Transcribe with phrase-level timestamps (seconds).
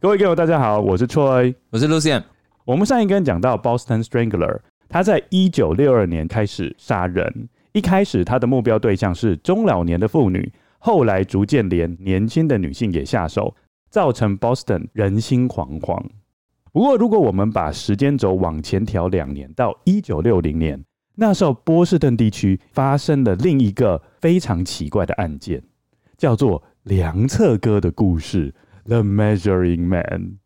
[0.00, 2.22] 各位观众，大家好，我是 Troy，我是 Lucian。
[2.64, 7.48] 我们上一根讲到 Boston Strangler，他在一九六二年开始杀人。
[7.72, 13.52] 一开始他的目标对象是中老年的妇女，后来逐渐连年轻的女性也下手，
[13.90, 16.00] 造成 Boston 人心惶惶。
[16.72, 20.80] 不过，如果我们把时间轴往前调两年，到一九六零年，
[21.16, 25.60] 那时候波士顿地区发生了另一个非常奇怪的案件，
[26.16, 28.54] 叫做梁策哥的故事。
[28.88, 30.38] The Measuring Man。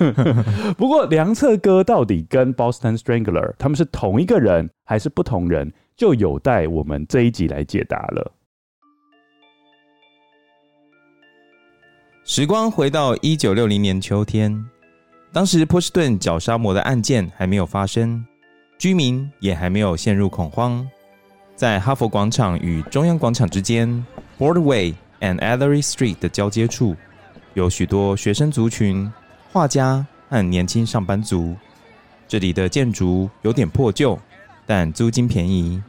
[0.76, 8.32] 不过，梁策哥到底跟 Boston Strangler 他们是同一个人还是不同人，就有待我们这一集来解答了。
[12.22, 14.62] 时光回到一九六零年秋天，
[15.32, 18.22] 当时波士顿绞杀魔的案件还没有发生，
[18.78, 20.86] 居民也还没有陷入恐慌。
[21.56, 23.88] 在哈佛广场与中央广场之间
[24.38, 26.94] ，Broadway and Ellery Street 的交接处。
[27.54, 29.10] 有许多学生族群、
[29.52, 31.56] 画家和年轻上班族。
[32.28, 34.18] 这里的建筑有点破旧，
[34.66, 35.82] 但租金便宜。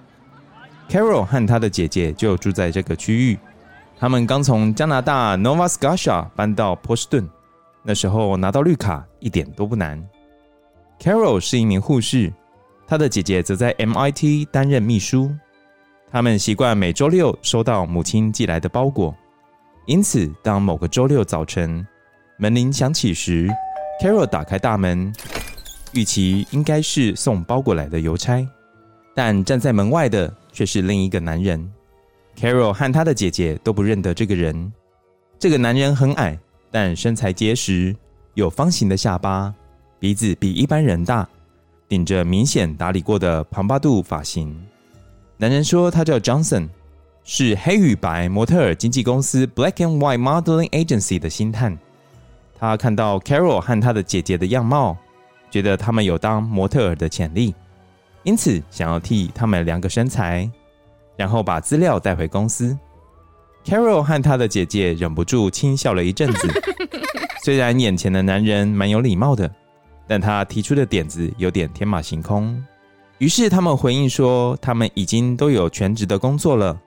[0.89, 3.37] Carol 和她的姐姐就住在这个区域。
[3.99, 7.29] 他们刚从加拿大 Nova Scotia 搬到波士顿，
[7.83, 10.03] 那时候拿到绿卡一点都不难。
[10.99, 12.33] Carol 是一名护士，
[12.87, 15.31] 她的姐姐则在 MIT 担任秘书。
[16.11, 19.15] 他们习惯每周六收到母亲寄来的包裹。
[19.87, 21.85] 因此，当某个周六早晨
[22.37, 23.49] 门铃响起时
[24.01, 25.11] ，Carol 打开大门，
[25.93, 28.47] 预期应该是送包裹来的邮差，
[29.15, 31.71] 但站在门外的却是另一个男人。
[32.37, 34.71] Carol 和他的姐姐都不认得这个人。
[35.39, 36.37] 这个男人很矮，
[36.69, 37.95] 但身材结实，
[38.35, 39.53] 有方形的下巴，
[39.99, 41.27] 鼻子比一般人大，
[41.89, 44.55] 顶着明显打理过的庞巴度发型。
[45.37, 46.69] 男人说他叫 Johnson。
[47.23, 51.77] 是黑与白模特儿经纪公司 Black and White Modeling Agency 的星探。
[52.59, 54.97] 他看到 Carol 和他的姐姐的样貌，
[55.49, 57.55] 觉得他们有当模特儿的潜力，
[58.23, 60.49] 因此想要替他们量个身材，
[61.15, 62.77] 然后把资料带回公司。
[63.63, 66.47] Carol 和他的姐姐忍不住轻笑了一阵子。
[67.45, 69.49] 虽然眼前的男人蛮有礼貌的，
[70.07, 72.63] 但他提出的点子有点天马行空。
[73.19, 76.79] 于是他们回应说，他们已经都有全职的工作了。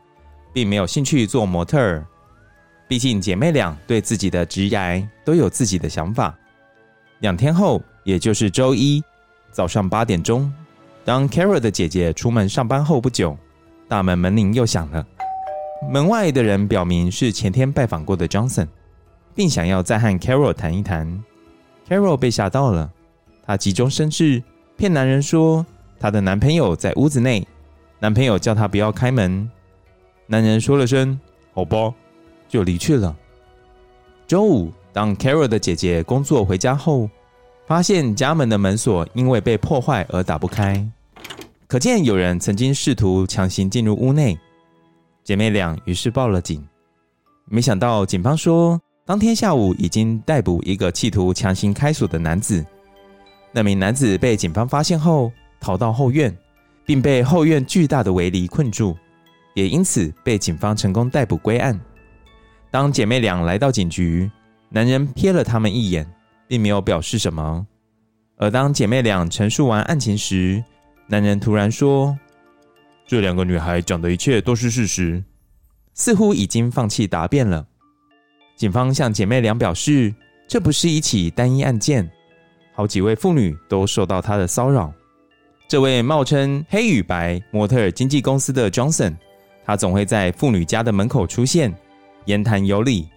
[0.55, 2.07] 并没有兴趣做模特儿，
[2.87, 6.33] 毕竟姐妹俩对自己的职涯都有自己的想法。
[7.19, 9.03] 两天后，也就是周一
[9.51, 10.51] 早上八点钟，
[11.05, 13.37] 当 Carol 的姐姐出门上班后不久，
[13.89, 15.05] 大门门铃又响了。
[15.91, 18.69] 门外的人表明是前天拜访过的 Johnson，
[19.35, 21.23] 并想要再和 Carol 谈一谈。
[21.89, 22.91] Carol 被吓到了，
[23.45, 24.41] 她急中生智，
[24.77, 25.67] 骗男人说
[25.99, 27.45] 她的男朋友在屋子内，
[27.99, 29.51] 男朋友叫她不要开门。
[30.27, 31.19] 男人说了声
[31.53, 31.93] “好吧”，
[32.49, 33.15] 就离去了。
[34.27, 37.09] 周五，当 Carol 的姐姐工作回家后，
[37.67, 40.83] 发现家门的门锁因为被破坏而打不开，
[41.67, 44.39] 可见有人曾经试图强行进入屋内。
[45.23, 46.67] 姐妹俩于是报了警。
[47.47, 52.65] 没想到警方说，当天下午已经逮捕一个企图强行开锁的男子。
[53.53, 55.31] 那名男子被警方发现后，
[55.61, 56.35] 逃到后院，
[56.87, 58.97] 并被后院巨大的围篱困住。
[59.55, 61.81] 也因此被警方成功逮捕归案。
[62.71, 64.31] 当姐妹俩来到警局，
[64.69, 66.07] 男人瞥了他们一眼，
[66.47, 67.67] 并没有表示什么。
[68.37, 70.63] 而当姐妹俩陈述完案情时，
[71.07, 72.19] 男人突然说
[73.07, 75.23] ：“这两个女孩讲的一切都是事实。”
[75.95, 77.65] 似乎已经放弃答辩了。
[78.57, 80.13] 警方向姐妹俩表示，
[80.49, 82.11] 这不是一起单一案件，
[82.75, 84.93] 好几位妇女都受到他的骚扰。
[85.69, 89.15] 这位冒称黑与白模特儿经纪公司的 Johnson，
[89.65, 91.75] 他总会在妇女家的门口出现，
[92.27, 93.09] 言谈有礼，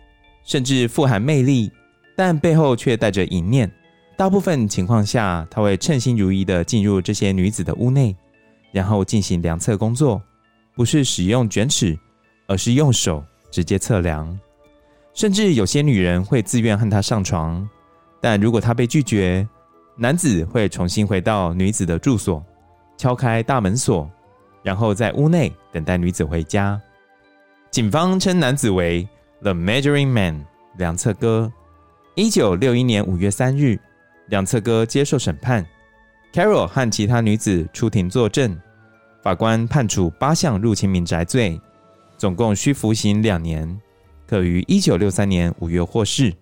[0.43, 1.71] 甚至富含魅力，
[2.15, 3.71] 但背后却带着淫念。
[4.15, 8.15] 大部分情况下，他会称心如意地进入这些女子的屋内，
[8.71, 10.21] 然后进行量测工作，
[10.73, 11.97] 不是使用卷尺，
[12.47, 14.39] 而是用手直接测量。
[15.13, 17.67] 甚至有些女人会自愿和他上床，
[18.21, 19.47] 但如果他被拒绝，
[19.95, 22.43] 男子会重新回到女子的住所，
[22.97, 24.09] 敲开大门锁，
[24.67, 26.77] 然后在屋内等待女子回家。
[27.71, 29.07] 警方称男子为
[29.41, 30.45] The Measuring Man，
[30.77, 31.49] 量测哥。
[32.15, 33.79] 一九六一年五月三日。
[34.25, 35.65] 量测哥接受审判
[36.33, 38.59] ，Carol 和其他女子出庭作证。
[39.23, 41.57] 法官判处八项入侵民宅罪，
[42.17, 43.79] 总共需服刑两年，
[44.27, 46.33] 可于一九六三年五月获释。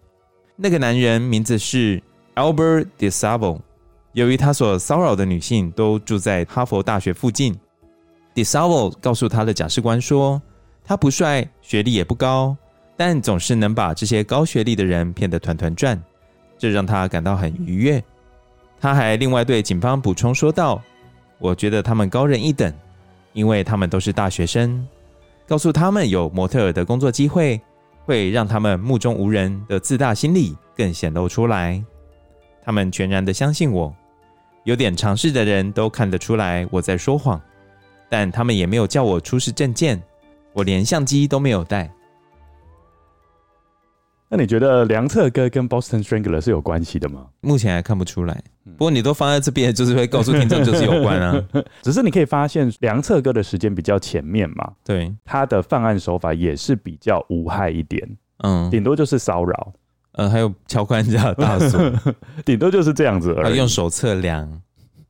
[0.55, 2.01] 那个男人名字是
[2.33, 3.59] Albert DeSalvo。
[4.13, 7.55] 由于他所骚扰的女性都住在哈佛大学附近
[8.35, 10.41] d i s a v o 告诉他的假释官说，
[10.83, 12.53] 他不帅，学历也不高，
[12.97, 15.97] 但总是能把这些高学历的人骗得团团转。
[16.57, 18.03] 这让他感到很愉悦。
[18.77, 20.81] 他还另外对警方补充说道
[21.39, 22.73] ：“我觉得他们高人一等，
[23.31, 24.85] 因为他们都是大学生。
[25.47, 27.59] 告诉他们有模特儿的工作机会，
[28.03, 31.81] 会让他们目中无人的自大心理更显露出来。
[32.61, 33.95] 他们全然的相信我。
[34.65, 37.39] 有点常识的人都看得出来我在说谎，
[38.17, 40.01] 但他们也没有叫我出示证件，
[40.53, 41.91] 我连相机都没有带。”
[44.31, 47.25] 那你觉得梁策哥跟 Boston Strangler 是有关系的吗？
[47.41, 48.41] 目前还看不出来。
[48.77, 51.43] 不过你都放在这边，就是会告诉听众就是有关啊。
[51.83, 54.71] 只是你可以发现，梁策哥的时间比较前面嘛。
[54.85, 58.17] 对，他的犯案手法也是比较无害一点。
[58.45, 59.73] 嗯，顶多就是骚扰。
[60.13, 61.91] 呃，还有敲关人家的大锁，
[62.45, 63.57] 顶多就是这样子而已。
[63.57, 64.61] 用手测量。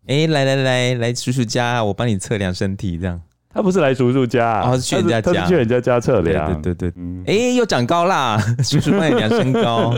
[0.08, 3.20] 哎、欸，来来来来，叔叔家，我帮你测量身体，这样。
[3.50, 6.62] 他不是来叔叔家，哦，是去人家家，他是去人家家测量。
[6.62, 9.96] 对对对，哎、欸，又长高啦， 叔叔帮你量身高。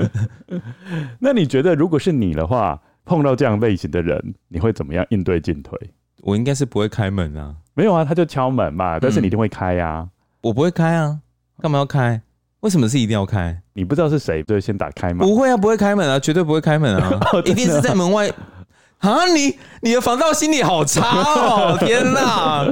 [1.20, 5.78] 那你觉得，如果是你的话，碰到这样类型的人，你会怎么样应对进退？
[6.22, 7.54] 我应该是不会开门啊。
[7.74, 10.10] 没有啊，他就敲门嘛，但是你一定会开呀、啊嗯。
[10.42, 11.20] 我不会开啊，
[11.60, 12.20] 干嘛要开？
[12.62, 13.56] 为什么是一定要开？
[13.74, 15.24] 你不知道是谁，就先打开嘛。
[15.24, 18.28] 不会啊，不会开门啊，绝对不会开门啊， 一定是在门外。
[18.98, 21.76] 啊，你你的防盗心理好差哦！
[21.82, 22.64] 天哪，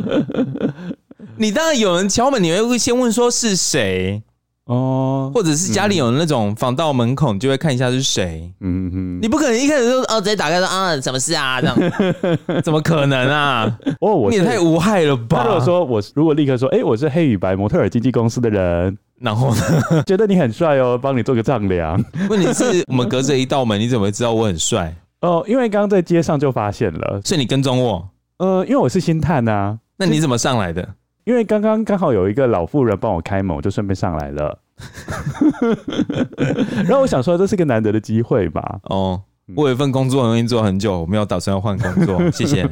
[1.37, 4.23] 你当然有人敲门，你会先问说是谁
[4.67, 8.49] 哦，或者是家里有那种防盗门孔，就会看一下是谁。
[8.61, 11.77] 嗯哼，你不可能一开始就哦直接打开说啊什么事啊这样，
[12.63, 13.79] 怎么可能啊？
[14.01, 15.43] 哦，我你也太无害了吧？
[15.45, 19.61] 如果说我如果立刻说，哎、欸，我是黑与白模特儿经纪公司的人，然后呢，
[20.07, 22.03] 觉得你很帅哦，帮你做个丈量。
[22.29, 24.95] 问题是 我们隔着一道门，你怎么会知道我很帅？
[25.21, 28.09] 哦，因为刚刚在街上就发现了，所以你跟踪我。
[28.39, 29.79] 呃，因为我是星探啊。
[29.99, 30.89] 那你怎么上来的？
[31.25, 34.59] 因为刚刚刚好有一个老妇人帮我开门，我就顺便上来了。
[36.87, 38.81] 然后我想说，这是个难得的机会吧。
[38.85, 39.21] 哦，
[39.57, 42.69] 我有一份工作很容易做很久，我没有打算要换工作， 谢谢。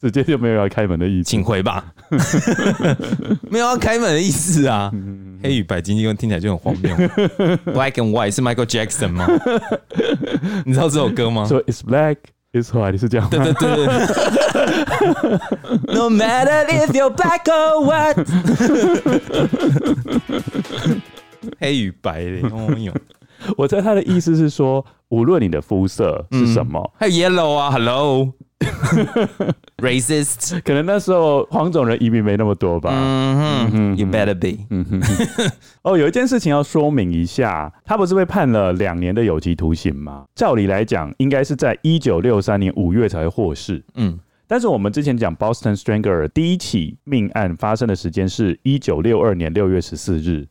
[0.00, 1.84] 直接就没有要开门的意思，请回吧。
[3.50, 4.90] 没有要开门的意思啊。
[5.42, 6.96] 黑与白经纪人听起来就很荒谬。
[7.74, 9.26] Black and White 是 Michael Jackson 吗？
[10.64, 12.16] 你知道这首歌吗？So it's black,
[12.52, 13.86] it's white 是这样对对，对。
[15.94, 18.24] No matter if you're black or white。
[21.60, 22.92] 黑与白的，哦哟。
[23.56, 28.32] 我猜他的意思是说，无论你的肤色是什么，还有 yellow 啊，Hello。
[29.82, 32.90] Racist， 可能那时候黄种人移民没那么多吧。
[32.94, 34.64] 嗯哼，You better be。
[34.70, 35.02] 嗯哼，
[35.82, 40.24] 哦，有一件事情要说明一下，他不是被判了两年的有期徒刑吗？
[40.34, 43.84] 照理来讲，应该是在一九六三年五月才会获释。
[43.96, 50.48] 嗯，但是我们之前讲 Boston Strangler 第一起命案发生的时间是一九六二年六月十四日。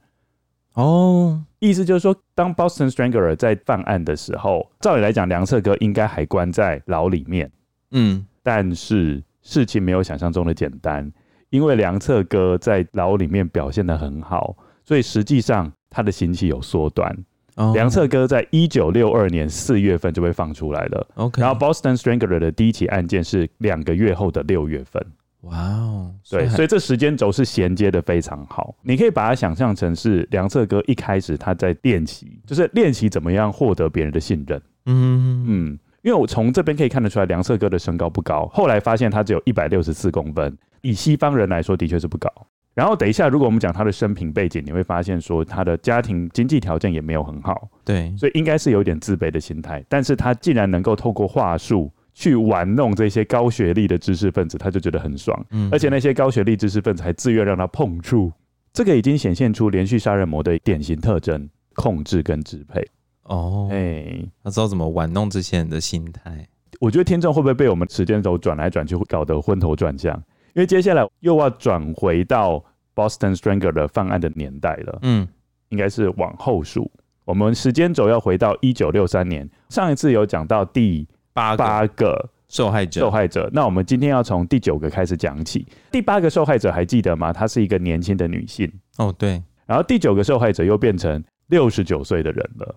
[0.76, 7.52] 哦，意思就是说，当 Boston Strangler 在犯案的时候，照理来讲，梁策哥应该还关在牢里面。
[7.92, 11.12] 嗯，但是事情没有想象中的简单，
[11.50, 17.16] 因为梁策哥在牢里面表现得很好，所以实际上他的刑期有缩短。
[17.58, 17.74] Oh.
[17.74, 21.08] 量测哥在一九六二年四月份就被放出来了。
[21.16, 25.02] OK，然后 Boston Strangler 的第一起案件是两个月后的六月份。
[25.46, 28.76] 哇哦，对，所以这时间轴是衔接的非常好。
[28.84, 34.62] 你可以把它想象成是梁策哥一开始他在练习，就是练习怎么样获得别人的信任。
[34.86, 35.80] 嗯嗯。
[36.02, 38.46] 因为我从这边可以看得出来，梁策哥的身高不高。
[38.54, 42.30] 后来发现他只有一百六十四公分，以西方人来说，的确是不高。
[42.76, 49.84] 然后等一下，如果我们讲他的生平背景，你会发现说他的家庭经济条件也没有很好，对，所以应该是有点自卑的心态。
[49.90, 55.46] 但是他竟然能够透过话术去玩弄这些高学历的知识分子，他就觉得很爽。
[55.52, 58.32] 嗯，而且那些高学历知识分子还自愿让他碰触，
[58.72, 62.82] 这个已经显现出连续杀人魔的典型特征：控制跟支配。
[63.24, 66.48] 哦，哎、欸，他知道怎么玩弄这些人的心态。
[66.80, 70.16] 我觉得听众会不会被我们时间轴转来转去，搞得昏头转向？
[70.54, 72.64] 因为接下来又要转回到
[72.96, 75.00] Boston Strangler 的犯案的年代了。
[75.02, 75.28] 嗯，
[75.68, 76.90] 应该是往后数。
[77.26, 79.50] 我们时间轴要回到一九六三年。
[79.68, 81.06] 上一次有讲到第
[81.36, 83.50] 八八个受害者，受害者。
[83.52, 85.68] 那我们今天要从第九个开始讲起。
[85.92, 87.34] 第八个受害者还记得吗？
[87.34, 88.72] 她是一个年轻的女性。
[88.98, 89.44] 哦，对。
[89.66, 92.76] 然后第九个受害者又变成六十九岁的人了。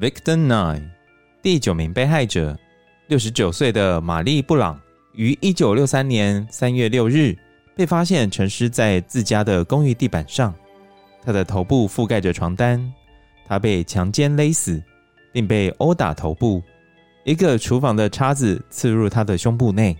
[0.00, 0.88] Victim Nine，
[1.42, 2.56] 第九名被害者，
[3.08, 4.80] 六十九岁的玛丽·布朗，
[5.12, 7.36] 于一九六三年三月六日
[7.76, 10.54] 被发现沉尸在自家的公寓地板上，
[11.22, 12.80] 她的头部覆盖着床单，
[13.46, 14.82] 她被强奸勒死，
[15.32, 16.62] 并被殴打头部，
[17.24, 19.96] 一个厨房的叉子刺入他的胸部内。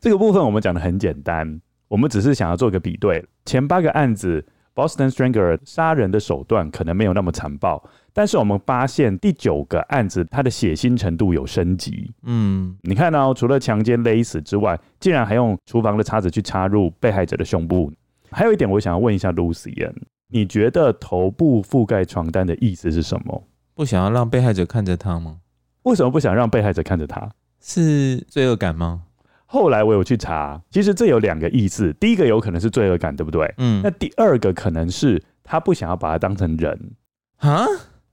[0.00, 4.44] 这个部分我们讲的很简单，我们只是想要做个比对，前八个案子。
[4.74, 7.80] Boston Strangler 杀人的手段可能没有那么残暴，
[8.12, 12.12] 但是我们发现第九个案子，它的血腥程度有升级。
[12.24, 17.92] 嗯，你看到、哦、除了强奸勒死之外，竟然还用厨房的叉子去插入被害者的胸部。
[18.32, 19.94] 还有一点，我想要问一下 Lucien，
[20.34, 23.46] 你觉得头部覆盖床单的意思是什么？
[23.72, 25.36] 不想要让被害者看着他吗？
[25.84, 27.30] 为什么不想让被害者看着他？
[27.60, 29.02] 是罪恶感吗？
[29.46, 31.92] 后来我有去查，其实这有两个意思。
[32.00, 33.54] 第一个有可能是罪恶感，对不对？
[33.58, 33.80] 嗯。
[33.84, 36.90] 那第二个可能是他不想要把他当成人
[37.36, 37.64] 啊？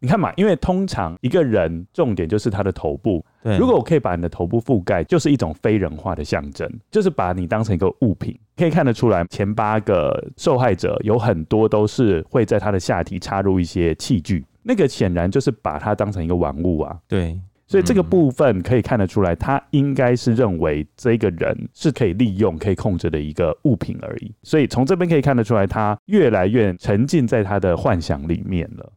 [0.04, 3.24] 你看嘛，因为通常一个人重点就是他的头部。
[3.44, 3.56] 对。
[3.56, 8.36] 如果我可以把你的头部覆盖，就是一种非人化的象征，就是把你当成一个物品。
[8.58, 16.98] 可以看得出来，前八个受害者有很多都是会在他的下体插入一些器具，那个显然就是把它当成一个玩物啊。
[17.08, 17.40] 对。
[17.68, 24.34] 所以这个部分可以看得出来，他应该是认为这个人是可以利用、可以控制的一个物品而已。
[24.44, 28.92] 所以从这边可以看得出来，他越来越沉浸在他的幻想里面了。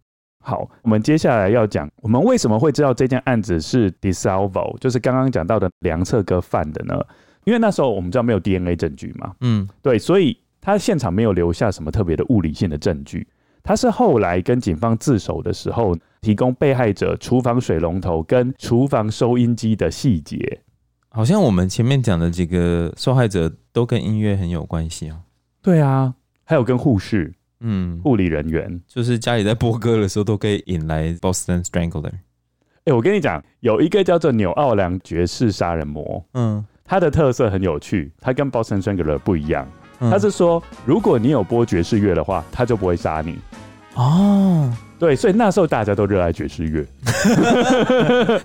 [0.45, 7.03] 好，我们接下来要讲，我们为什么会知道这件案子是 DiSalvo，就是刚刚讲到的梁策哥犯的呢？
[7.45, 13.27] 因为那时候我们知道没有 DNA 证据嘛，嗯，对，所以他现场没有留下什么特别的物理性的证据。
[13.63, 20.61] 他是后来跟警方自首的时候，提供被害者厨房水龙头跟厨房收音机的细节。
[21.09, 25.21] 好像我们前面讲的几个受害者都跟音乐很有关系哦。
[25.63, 27.33] 对啊，还有跟护士，
[27.67, 32.13] 嗯，护理人员，就是家里在播歌的时候都可以引来 Boston Strangler。
[32.85, 39.67] 哎，我跟你讲，有一个叫做纽奥良爵士杀人魔，嗯，他的特色很有趣，他跟 Boston Strangler 不一样。
[39.99, 43.39] 他是说，如果你有播爵士乐的话，他就不会杀你。
[43.95, 44.71] 哦，
[45.05, 46.83] 对，所以那时候大家都热爱爵士乐，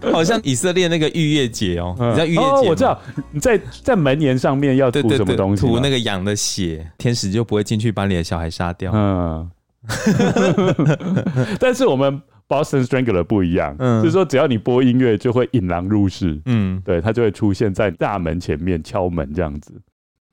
[0.12, 2.46] 好像以色列那个逾越节哦，你知道逾越节？
[2.46, 3.00] 哦，我知道，
[3.32, 5.66] 你在在门帘上面要涂什么东西？
[5.66, 8.92] 涂那个羊的血，天使就不会进去把你的小孩杀掉。
[8.94, 9.50] 嗯，
[11.62, 16.42] 但是我们 Boston Strangler 不一样，嗯，就是说只要你播音乐，就会引狼入室。
[16.46, 19.72] 嗯，对，他就会出现在大门前面敲门这样子。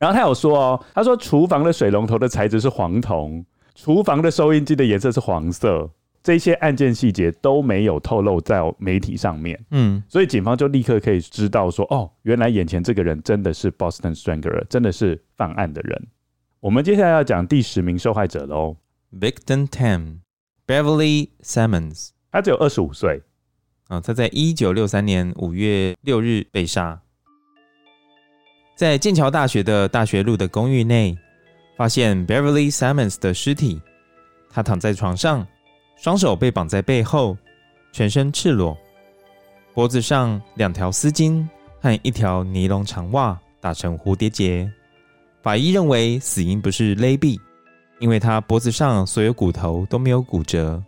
[0.01, 3.45] 然后他有说哦，他说厨房的水龙头的材质是黄铜，
[3.77, 5.89] 厨房的收音机的颜色是黄色，
[6.27, 9.57] 这些案件细节都没有透露在媒体上面。
[9.71, 16.09] 嗯，所以警方就立刻可以知道说，哦，原来眼前这个人真的是 Boston Strangler，真的是犯案的人。
[16.59, 18.77] 我们接下来要讲第十名受害者喽
[19.13, 20.17] ，Victim Ten
[20.67, 23.23] Beverly Simmons，他只有二十五岁，
[23.87, 27.01] 啊，他在一九六三年五月六日被杀。
[28.75, 31.17] 在剑桥大学的大学路的公寓内，
[31.77, 33.81] 发现 Beverly Simmons 的尸体。
[34.51, 35.47] 他躺在床上，
[35.97, 37.37] 双手被绑在背后，
[37.91, 38.77] 全身赤裸，
[39.75, 41.47] 脖子上两条丝巾
[41.81, 44.71] 和一条尼龙长袜打成蝴蝶结。
[45.43, 47.39] 法医认为死因不是勒毙，
[47.99, 50.83] 因为他脖子上所有骨头都没有骨折。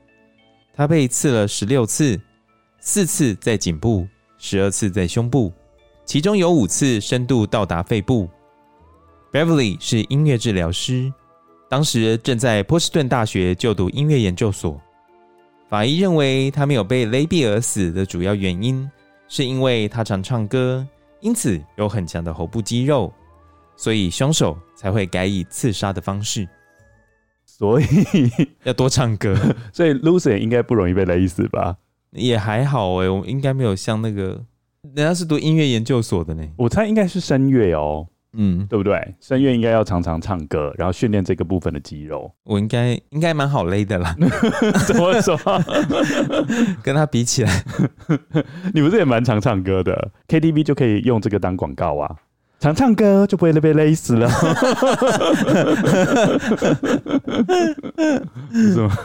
[0.75, 2.21] 他被刺了十六次，
[2.79, 5.53] 四次在颈部，十二次在胸部。
[6.05, 8.29] 其中有五次深度到达肺部。
[9.33, 11.13] Beverly 是音乐治疗师，
[11.69, 14.81] 当时正在波士顿大学就读音乐研究所。
[15.69, 18.91] 法医认为他没有被勒毙而死的主要原因，
[19.29, 20.87] 是因为他常唱歌，
[21.21, 23.13] 因此有很强的喉部肌肉，
[23.77, 26.49] 所以凶手才会改以刺杀的方式。
[27.45, 27.85] 所以
[28.65, 29.37] 要多唱歌，
[29.73, 31.77] 所以 Lucien 应该不容易被勒死吧？
[32.13, 34.43] 也还好哎、欸，我应该没有像那个。
[34.95, 38.07] 人家是读音乐研究所的呢，我猜应该是声乐哦。
[38.41, 39.15] 嗯，对不对？
[39.21, 42.33] 声乐应该要常常唱歌，然后训练这个部分的肌肉。
[42.45, 44.15] 我应该应该蛮好勒的啦。
[44.87, 45.37] 怎么说？
[46.83, 47.65] 跟他比起来，
[48.73, 52.09] 你不是也蛮常唱歌的？KTV 就可以用这个当广告啊，
[52.61, 54.31] 常唱歌就不会被勒死了。
[58.53, 58.97] 是吗？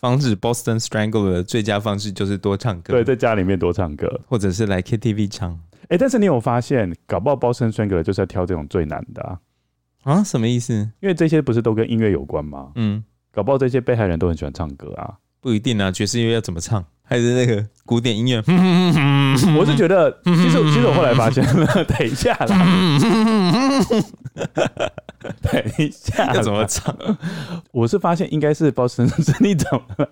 [0.00, 5.56] 防止 Boston Strangler 的最佳方式就是多唱歌，对，在家里面多唱歌，或者是来 KTV 唱。
[5.82, 9.40] 哎、欸，但是你有发现，搞不好 Boston Strangler 就是要挑这种最难的啊？
[10.04, 10.72] 啊，什么意思？
[11.00, 12.72] 因为这些不是都跟音乐有关吗？
[12.76, 15.18] 嗯，搞不好这些被害人都很喜欢唱歌啊？
[15.42, 16.84] 不一定啊，爵士音乐要怎么唱？
[17.02, 18.38] 还是那个古典音乐？
[19.58, 22.46] 我是觉得，其实 其实我后来发现了， 等一下啦，
[25.42, 26.96] 等一下要怎么唱？
[27.72, 30.08] 我是发现应该是 Boston 是你怎么了？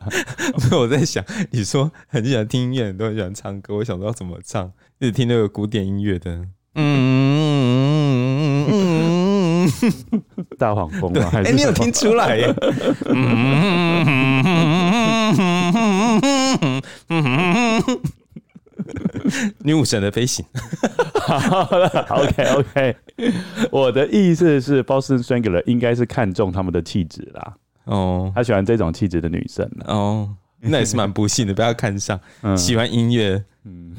[0.78, 4.70] 我在想，你说很喜欢听音乐，都很喜欢唱歌，我想说要怎么唱？
[4.99, 7.29] 一直听那个古典音乐的，嗯嗯
[10.58, 11.30] 大黄蜂吗？
[11.32, 12.54] 哎、欸，你有听出来耶？
[19.58, 20.44] 女武神的飞行。
[21.12, 22.96] 好了，OK OK。
[23.70, 27.54] 我的意思是，Boston Strangler 应该是看中他们的气质啦。
[27.84, 29.70] 哦，他喜欢这种气质的女生。
[29.84, 32.18] 哦，那也是蛮不幸的，不要看上。
[32.42, 33.44] 嗯、喜欢音乐。
[33.64, 33.94] 嗯，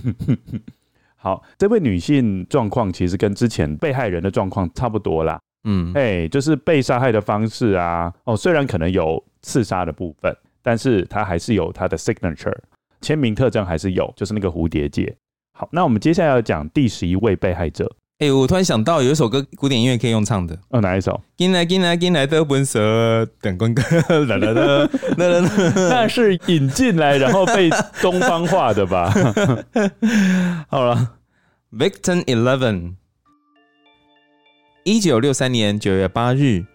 [1.15, 5.39] 好，这位女性状况其实跟之前被害人的状况差不多啦。
[5.63, 8.13] 嗯，哎，就是被杀害的方式啊。
[8.25, 10.35] 哦，虽然可能有刺杀的部分。
[10.63, 12.55] 但是它还是有它的 signature
[13.01, 15.11] 签名特征，还是有，就是那个蝴蝶结。
[15.57, 17.91] 好，那我们接下来要讲第十一位被害者。
[18.19, 20.55] 哎、欸，我突然想到有一首歌，古典音乐可以用唱的。
[20.69, 21.19] 哦，哪一首？
[21.35, 23.81] 进来，进来，进来的本色，等光哥，
[24.25, 24.87] 啦啦啦啦
[25.17, 25.49] 啦，
[25.89, 27.67] 那是引进来然后被
[27.99, 29.11] 东方化的吧？
[30.69, 31.13] 好了
[31.71, 32.97] ，Victim Eleven，
[34.83, 36.65] 一九六三年九月八日，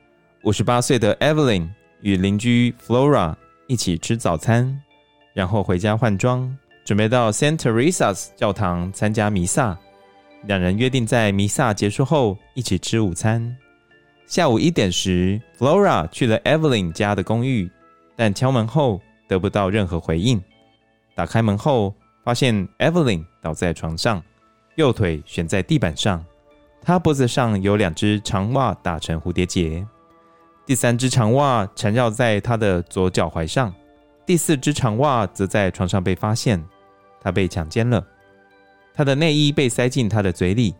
[0.44, 1.68] 五十八岁的 Evelyn
[2.02, 3.34] 与邻居 Flora。
[3.66, 4.80] 一起吃早餐，
[5.34, 9.76] 然后回家换装，准备到 Saint Teresa's 教堂参加弥撒。
[10.44, 13.56] 两人约定在弥撒结束后一起吃午餐。
[14.24, 17.68] 下午一点时，Flora 去了 Evelyn 家的公寓，
[18.14, 20.40] 但敲门后得不到任何回应。
[21.16, 21.92] 打开门后，
[22.22, 24.22] 发现 Evelyn 倒在床上，
[24.76, 26.24] 右腿悬在地板上，
[26.86, 29.84] 她脖子上有两只长袜打成蝴蝶结。
[30.64, 33.74] 第三只长袜缠绕在他的左脚踝上，
[34.24, 36.64] 第四只长袜则在床上被发现。
[37.20, 38.06] 他被强奸了，
[38.94, 40.76] 他的内衣被塞进他的嘴里，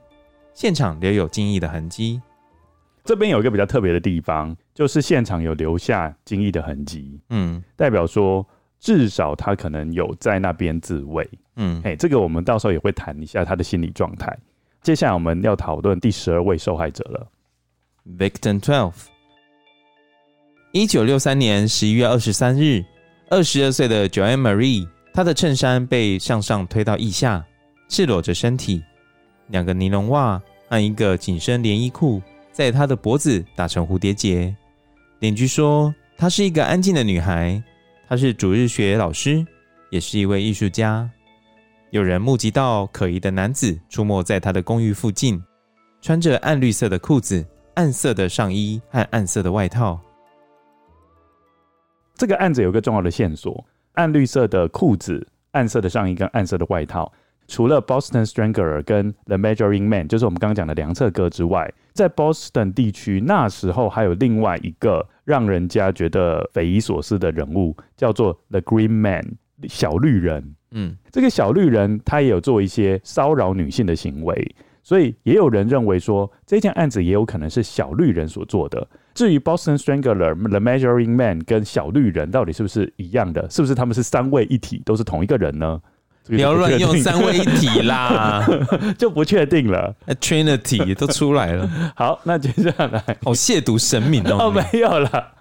[0.54, 2.22] 现场留有精液的痕迹。
[3.04, 8.46] 这边有一个比较特别的地方，就是现场有留下精液的痕迹，嗯，代表说
[8.78, 14.38] 至少他可能有在那边自慰，嗯，哎，这个我们到时候也会谈一下他的心理状态。
[14.86, 17.26] 接下来我们要讨论第十二位受害者了
[18.16, 18.92] ，Victim Twelve。
[20.70, 22.84] 一九六三年十一月二十三日，
[23.28, 27.44] 二十二岁的 Joanne Marie，她的衬衫被向上推到腋下，
[27.88, 28.80] 赤裸着身体，
[29.48, 32.22] 两个尼龙袜和一个紧身连衣裤
[32.52, 34.54] 在她的脖子打成蝴蝶结。
[35.18, 37.60] 邻居说，她是一个安静的女孩，
[38.08, 39.44] 她是主日学老师，
[39.90, 41.10] 也是一位艺术家。
[41.90, 45.40] 有人目击到可疑的男子出没在他的公寓附近，
[46.02, 49.98] 穿着暗绿色的裤子、暗色的上衣和暗色的外套。
[52.16, 57.10] 这个案子有个重要的线索：暗绿色的裤子、暗色的上衣跟暗色的外套。
[57.46, 69.36] 除了 Boston Strangler 跟 The Measuring Man，就是我们刚刚讲的量测哥之外，在 Boston 地区那时候还有另外一个让人家觉得匪夷所思的人物，叫做 The Green Man
[69.68, 70.54] 小绿人。
[70.72, 74.54] 嗯，这个小绿人他也有做一些骚扰女性的行为。
[74.82, 78.88] 所以也有人认为说，这件案子也有可能是小绿人所做的。
[79.14, 83.50] 至于 Boston Strangler、The Measuring Man 跟小绿人到底是不是一样的？
[83.50, 85.80] 是不是他们是三位一体，都是同一个人呢？
[86.28, 88.44] 不要乱用三位一体啦，
[88.98, 89.94] 就不确定了。
[90.20, 91.68] Trinity 都出来了。
[91.94, 95.32] 好，那接下来哦，亵渎神明哦，哦，没有了。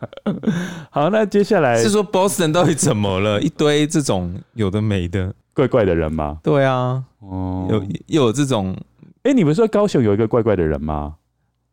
[0.89, 3.41] 好，那接下来是说 Boston 到底怎么了？
[3.41, 6.39] 一堆这种有的没的怪怪的人吗？
[6.43, 8.77] 对啊，哦，有又有这种。
[9.23, 11.15] 哎，你们说高雄有一个怪怪的人吗？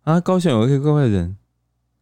[0.05, 1.37] 啊，高雄有一个怪怪的人，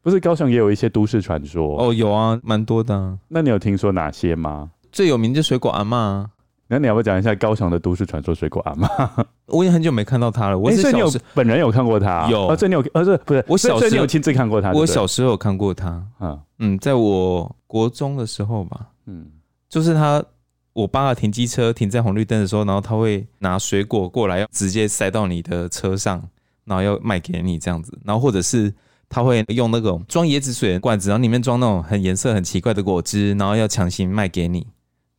[0.00, 1.92] 不是高雄也有一些都市传说哦？
[1.92, 3.18] 有啊，蛮多的啊。
[3.28, 4.70] 那你有听说哪些吗？
[4.92, 6.26] 最有名就水果阿嬷。
[6.70, 8.32] 那你要不要讲一下高雄的都市传说？
[8.32, 8.88] 水果阿妈，
[9.46, 10.58] 我已经很久没看到他了。
[10.58, 12.54] 我是小时本人有看过他，有啊？
[12.54, 12.84] 这你有？
[12.94, 13.44] 呃，是不是？
[13.48, 14.72] 我小时候有亲自看过他。
[14.72, 16.02] 我小时候有看过他。
[16.20, 18.86] 嗯嗯，在我国中的时候吧。
[19.06, 19.26] 嗯，
[19.68, 20.24] 就是他。
[20.72, 26.22] 我爸停机车停在红绿灯的时候，然后他会拿水果过来，要直接塞到你的车上，
[26.64, 28.72] 然后要卖给你这样子，然后或者是
[29.08, 34.64] 他会用那种装椰子水的罐子，然后里面装那种很颜色很奇怪的果汁，然后要强行卖给你。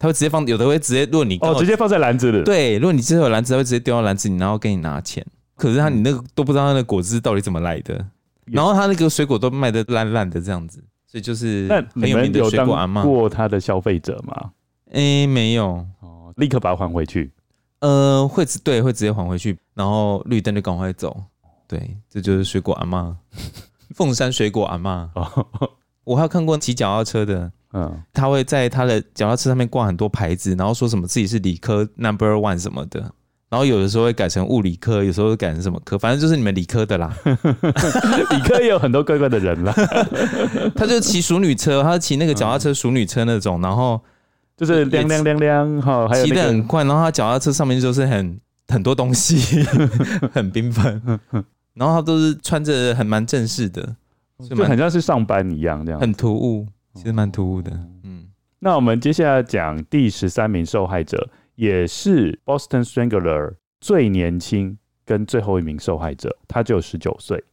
[0.02, 2.44] 他会直接放，有的会直接，如果你哦，直接放在篮子里。
[2.44, 5.24] 对，如果你之后有篮子，他会直接丢到篮子里，然后给你拿钱。
[5.56, 8.04] 可是他你那个都不知道他的果汁到底怎么来的，
[8.46, 13.04] 然后他那个水果都卖的烂烂的这样子，所以就是很有名的水果阿嬷。
[13.04, 14.50] 过他的消费者吗？
[14.90, 17.32] 诶、欸，没有哦，立刻把它还回去。
[17.82, 21.16] 呃，会直对，会直接还回去，然后绿灯就赶快走。
[21.68, 23.14] 对，这就是水果阿嬷，
[23.94, 25.08] 凤山水果阿嬷。
[26.04, 27.52] 我还有看过骑脚踏车的。
[27.74, 33.00] 嗯，他会在他的脚踏车上面挂很多牌子，然后说什么自己是理科 number one 什么的，
[33.50, 37.16] 然后有的时候会改成物理科，有时候会改成什么科，反正就是你们理科的啦。
[38.32, 39.74] 理科也有很多怪怪的人啦。
[40.76, 44.02] 他就骑淑女车，他骑那个脚踏车淑女车那种，然后
[44.58, 49.64] 就是亮亮亮亮哈，还有骑得很快，然后他脚踏车上面就是很很多东西，
[50.34, 51.02] 很缤纷，
[51.74, 53.96] 然后他都是穿着很蛮正式的，
[54.50, 56.68] 就很像是上班一样这样，很突兀。
[56.94, 57.72] 其实蛮突兀的，
[58.04, 58.28] 嗯。
[58.60, 67.44] 那我们接下来讲第十三名受害者，也是 Boston Strangler 最年轻跟最后一名受害者，他只有十九岁。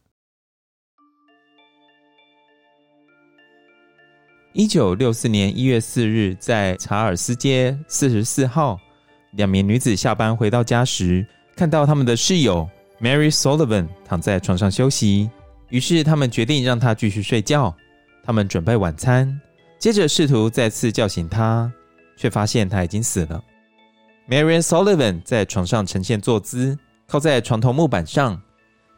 [4.53, 8.79] 一九六四年一月四日，在查尔斯街四十四号，
[9.31, 11.25] 两名女子下班回到家时，
[11.55, 12.67] 看到他们的室友
[12.99, 15.29] Mary Sullivan 躺在床上休息，
[15.69, 17.75] 于是他们决定让她继续睡觉。
[18.29, 19.41] 他们准备晚餐，
[19.79, 21.73] 接着试图再次叫醒他，
[22.15, 23.43] 却发现他已经死了。
[24.29, 28.39] Marian Sullivan 在床上呈现坐姿，靠在床头木板上，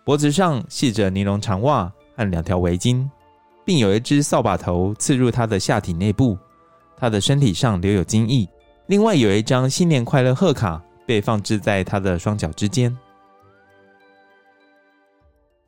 [0.04, 3.10] 脖子上系着尼龙长袜和两条围巾，
[3.64, 6.38] 并有一只扫把头刺入他的下体内部。
[6.98, 8.46] 他的身体上留有精液，
[8.88, 12.94] 另外有一张新年快乐贺卡被放置在他的双脚之间。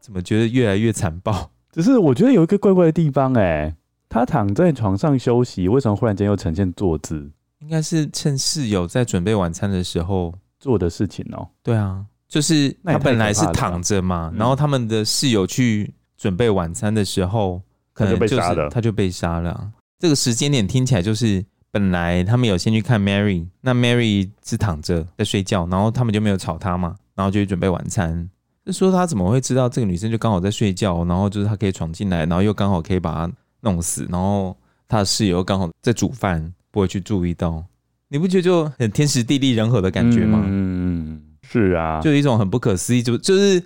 [0.01, 1.49] 怎么觉得越来越残暴？
[1.73, 3.75] 只是我觉得有一个怪怪的地方，哎，
[4.07, 7.31] 他躺在床上休息，为什么忽然间又呈现坐姿？
[7.59, 11.47] 应该是趁室友在准备晚餐的时候做的事情哦。
[11.63, 17.59] 对啊，就是他本来是躺着嘛，然后他们的室友去准备晚餐的时候，
[17.91, 19.71] 可能就是他就被杀了。
[19.97, 28.29] 这个时间点听起来就是本来他们有先去看 Mary，那 Mary 是躺着在睡觉，然后他们就没有吵他嘛，然后就去准备晚餐。
[28.65, 34.55] 就说他怎么会知道这个女生就刚好在睡觉，然后就是他可以闯进来，然后又刚好可以把她弄死，然后
[34.87, 37.63] 他的室友刚好在煮饭，不会去注意到，
[38.07, 40.43] 你不觉得就很天时地利人和的感觉吗？
[40.45, 43.61] 嗯，是啊，就一种很不可思议，就就是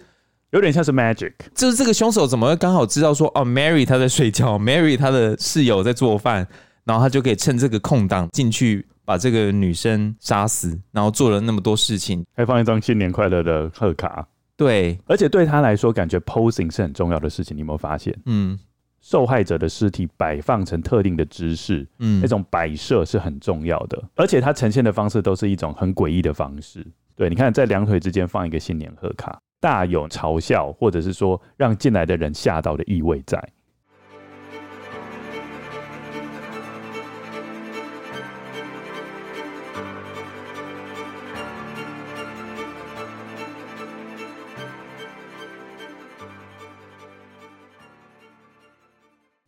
[0.52, 6.48] 有点像是 magic，就是这个凶手怎么会刚好知道说哦，Mary 她在睡觉，Mary 她的室友在做饭，
[6.86, 14.26] 然后他就可以趁这个空档进去把这个女生杀死，然后做了那么多事情，还放一张新年快乐的贺卡。
[14.58, 17.56] 对，而且对他来说，感觉 posing 是很重要的事情。
[17.56, 18.13] 你有没有发现？
[18.26, 18.58] 嗯，
[19.00, 24.04] 受害者的尸体摆放成特定的姿势，嗯，那种摆设是很重要的。
[24.15, 26.86] 而且他呈现的方式都是一种很诡异的方式。
[27.15, 33.39] 对，你看，在两腿之间放一个新年贺卡，大有嘲笑或者是说让进来的人吓到的意味在。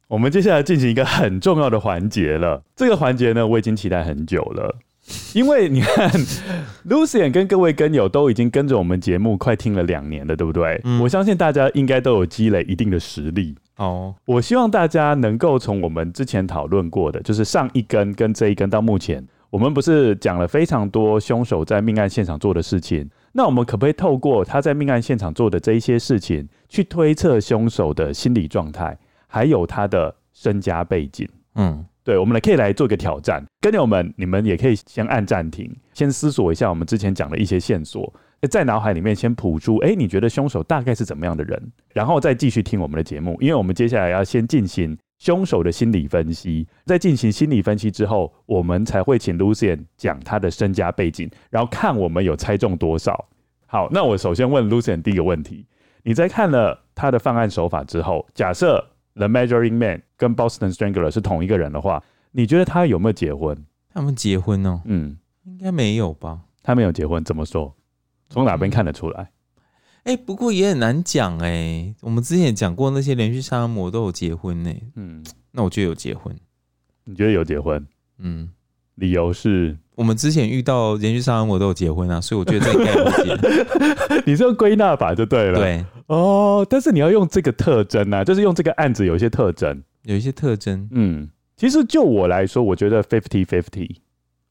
[0.09, 2.63] 我们接下来进行一个很重要的环节了。
[2.75, 4.75] 这个环节呢，我已经期待很久了，
[5.35, 6.09] 因为你看，
[6.89, 10.81] Lucien 跟各位跟友都已经跟着我们节目快听了两年了，对不对？
[10.83, 10.99] 嗯。
[10.99, 14.15] 我相信大家应该都有积累一定的实力哦。
[14.25, 23.07] 我希望大家能够从我们之前讨论过的，就是上一根跟这一根到目前，我们不是讲了非常多凶手在命案现场做的事情？
[23.33, 28.97] 那我们可不可以透过他在命案现场做的这一些事情，去推测凶手的心理状态？
[29.31, 38.11] 还有他的身家背景，嗯，对，我们来可以来做一个挑战，跟友们，你们也可以先按暂停，先思索一下我们之前讲的一些线索，
[38.49, 53.27] 在脑海里面先谱出，哎，你觉得凶手大概是怎么样的人，然后再继续听我们的节目，因为我们接下来要先进行凶手的心理分析，在进行心理分析之后，我们才会请 Lucien 讲他的身家背景，然后看我们有猜中多少。
[53.67, 55.67] 好，那我首先问 Lucien 第一个问题，
[56.01, 58.83] 你在看了他的犯案手法之后，假设。
[59.15, 63.65] The Measuring Man 跟 Boston Strangler 是同一个人的话，你觉得他有没有结婚？
[63.91, 66.41] 他们结婚哦，嗯，应该没有吧？
[66.61, 67.75] 他没有结婚，怎么说？
[68.29, 69.31] 从哪边看得出来？
[70.03, 71.93] 哎、不过也很难讲哎。
[72.01, 74.73] 我们之前也讲过，那些连续杀人魔都有结婚呢。
[74.95, 76.35] 嗯，那我觉得有结婚。
[77.03, 77.85] 你觉得有结婚？
[78.19, 78.49] 嗯，
[78.99, 84.21] 理由是我们之前遇到连续杀人魔都有结婚啊，所以我觉得这应该有结。
[84.25, 85.59] 你是用归纳法就对了。
[85.59, 90.87] 对，哦，但是你要用这个特征啊，就是用这个案子有一些特征，有一些特征。
[90.91, 93.89] 嗯，其实就我来说，我觉得 fifty fifty，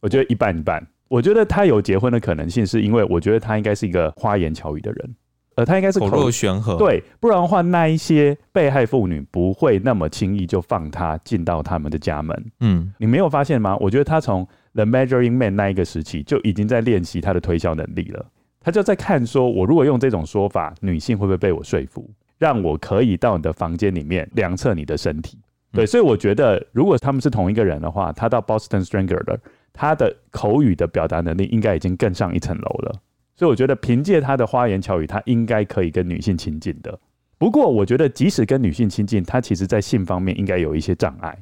[0.01, 0.87] 我觉得一半一半。
[1.09, 5.15] 我觉得他有结婚的可能性，是因为我觉得他应该是一个花言巧语的人。
[5.59, 12.44] 呃，他应该是口，口若悬河，对，不然的话，那一些被害妇女不会那么轻易就放他进到他们的家门。
[12.61, 13.77] 嗯，你没有发现吗？
[13.81, 18.25] 我觉得他从 The Measuring Man 那一个时期就已经在练习他的推销能力了。
[18.61, 25.38] 他就在看，说我如果用这种说法，女性会不会被我说服，让我可以到你的房间里面量测你的身体？
[25.73, 29.38] 对，所以我觉得，如果他们是同一个人的话，他到 Boston Strangler，
[29.73, 32.94] 他的口语的表达能力应该已经更上一层楼了。
[33.38, 36.98] 所以我觉得凭借他的花言巧语，他应该可以跟女性亲近的。
[37.38, 41.38] 不过我觉得即使跟女性亲近，他其实在性方面应该有一些障碍，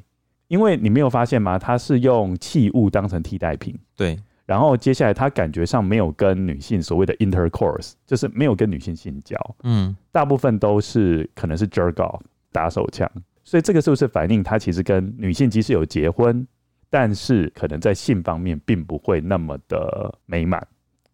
[0.47, 1.57] 因为你没有发现吗？
[1.57, 3.75] 他是用器物当成替代品。
[3.95, 4.15] 对。
[4.45, 9.35] 然后接下来他感觉上没有跟女性所谓的 intercourse，就是没有跟女性性交。
[9.63, 9.97] 嗯。
[10.11, 13.11] 大部分都是可能是 jerk off 打手枪。
[13.43, 16.47] 所以这个是不是反映他其实跟女性即使有结婚，
[16.91, 20.65] 但是可能在性方面并不会那么的美满？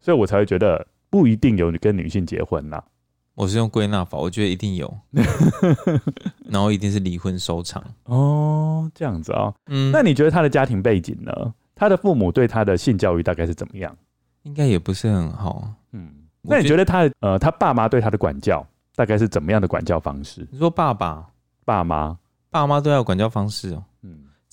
[0.03, 2.83] 所以我才会觉得不一定有跟女性结婚呐、啊。
[3.35, 4.95] 我是用归纳法，我觉得一定有，
[6.45, 7.83] 然后一定是离婚收场。
[8.03, 9.55] 哦，这样子啊、哦。
[9.71, 11.31] 嗯，那你觉得他的家庭背景呢？
[11.73, 13.95] 他的父母对他的性教育大概是怎么样？
[14.43, 15.67] 应该也不是很好。
[15.93, 16.13] 嗯，
[16.43, 18.63] 那你觉得他呃，他爸妈对他的管教
[18.95, 20.47] 大概是怎么样的管教方式？
[20.51, 21.25] 你说爸爸、
[21.65, 22.15] 爸妈、
[22.51, 23.77] 爸妈对他的管教方式哦。
[23.77, 23.92] 嗯。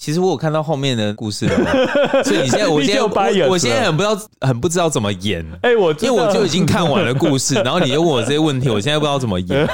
[0.01, 1.55] 其实我有看到后面的故事了，
[2.25, 3.03] 所以你现在，我现在，
[3.47, 5.45] 我现在很不知道，很不知道怎么演。
[5.61, 9.69] 哎、欸，我因为我就已经看完了故事， 然后你又问我这些问题，我现在不知道怎么演。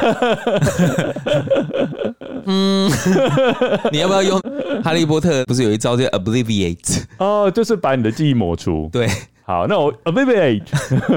[2.45, 2.91] 嗯，
[3.93, 4.41] 你要不要用
[4.83, 5.45] 哈利波特？
[5.45, 7.05] 不是有一招叫 Obliviate？
[7.19, 8.89] 哦，就是把你的记忆抹除。
[8.93, 9.09] 对，
[9.45, 10.65] 好，那我 Obliviate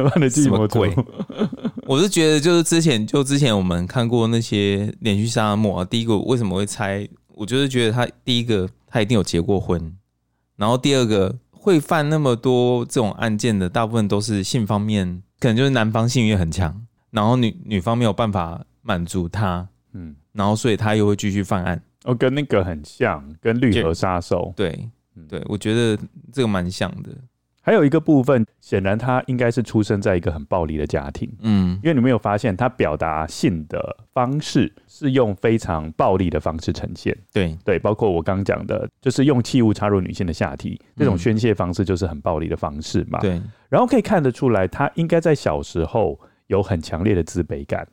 [0.03, 0.85] 把你的记忆抹除。
[1.87, 7.07] 我是觉得，就是之前就之前我们看过那些连续杀人魔，第一个为什么会猜？
[7.33, 8.69] 我就是觉得他第一个。
[8.89, 9.95] 他一定有结过婚，
[10.57, 21.81] 然后第二个会犯那么多这种案件的，大部分都是性方面，可能就是男方性欲很强，然后女女方没有办法满足他，嗯，然后所以他又会继续犯案。
[22.05, 24.89] 哦，跟那个很像，跟绿河杀手，对，
[25.27, 26.01] 对，我觉得
[26.33, 27.09] 这个蛮像的。
[27.69, 37.55] 还有一个部分，显然他应该是出生在一个很暴力的家庭，嗯，因为你没有发现他表达性的方式是用非常暴力的方式呈现，对。
[37.63, 43.39] 对，包括我刚讲的，就是用器物插入女性的下体，这种宣泄方式就是很暴力的方式嘛，对。
[43.69, 47.87] 然后可以看得出来，他应该在小时候有很强烈的自卑感。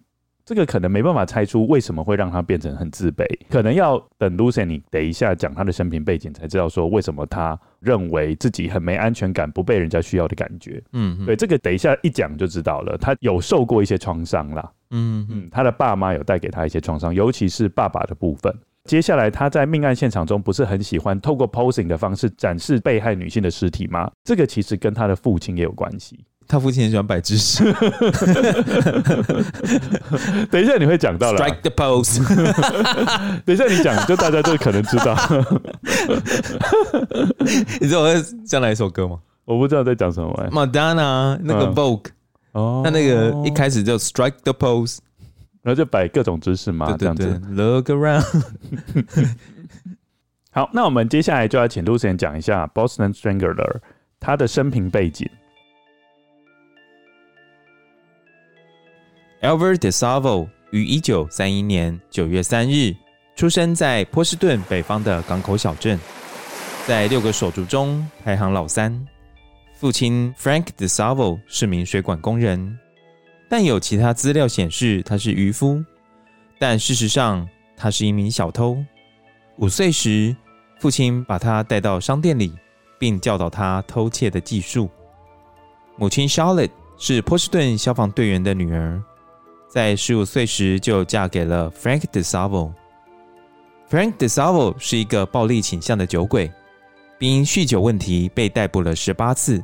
[0.46, 10.80] 这个可能没办法猜出为什么会让他变成很自卑，可能要等 Lucien 你等一下讲他的生平背景才知道说为什么他认为自己很没安全感，不被人家需要的感觉。
[10.92, 12.96] 嗯，对，这个等一下一讲就知道了。
[12.96, 18.56] 他有受过一些创伤啦，嗯嗯，他的爸妈有带给他一些创伤，尤其是爸爸的部分。
[18.84, 24.08] 接下来他在命案现场中不是很喜欢透过 posing 的方式展示被害女性的尸体吗？
[24.22, 26.24] 这个其实跟他的父亲也有关系。
[26.48, 27.64] 他父亲很喜欢摆姿势，
[30.50, 31.38] 等一下你会讲到了。
[31.38, 32.22] Strike the pose。
[33.44, 35.16] 等一下你讲，就大家就可能知道。
[37.80, 39.18] 你知道我在讲哪一首歌吗？
[39.44, 40.32] 我不知道在讲什么。
[40.50, 42.06] Madonna 那个 Vogue，
[42.52, 44.98] 哦，他那个一开始就 Strike the pose，
[45.62, 47.40] 然后就摆各种姿势嘛，这样子。
[47.50, 48.24] Look around。
[50.50, 53.78] 好，那我们接下来就要请 Lucien 讲一下 Boston Strangler
[54.20, 55.28] 他的生平背景。
[59.42, 62.96] Albert de Savo 于一九三一年九月三日
[63.36, 66.00] 出生在波士顿北方的港口小镇，
[66.86, 69.06] 在六个手足中排行老三。
[69.74, 72.78] 父亲 Frank de Savo 是名水管工人，
[73.46, 75.84] 但有其他资料显示他是渔夫，
[76.58, 77.46] 但事实上
[77.76, 78.82] 他是一名小偷。
[79.58, 80.34] 五岁时，
[80.80, 82.54] 父亲把他带到商店里，
[82.98, 84.88] 并教导他偷窃的技术。
[85.96, 89.02] 母亲 Charlotte 是波士顿消防队员的女儿。
[89.68, 92.72] 在十五岁时就嫁给了 Frank DeSalvo。
[93.90, 96.50] Frank DeSalvo 是一个暴力倾向的酒鬼，
[97.18, 99.62] 并因酗酒问题被逮捕了十八次。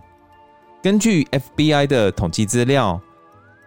[0.83, 1.25] 根据
[1.57, 3.01] FBI 的统计资料，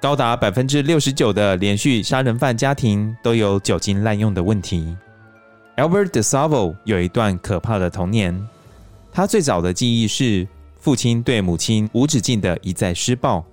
[0.01, 4.95] 高达百分之六十九的连续杀人犯家庭都有酒精滥用的问题。
[5.77, 8.47] Albert DeSalvo 有一段可怕的童年，
[9.11, 10.47] 他最早的记忆是
[10.79, 13.43] 父亲对母亲无止境的一再施暴。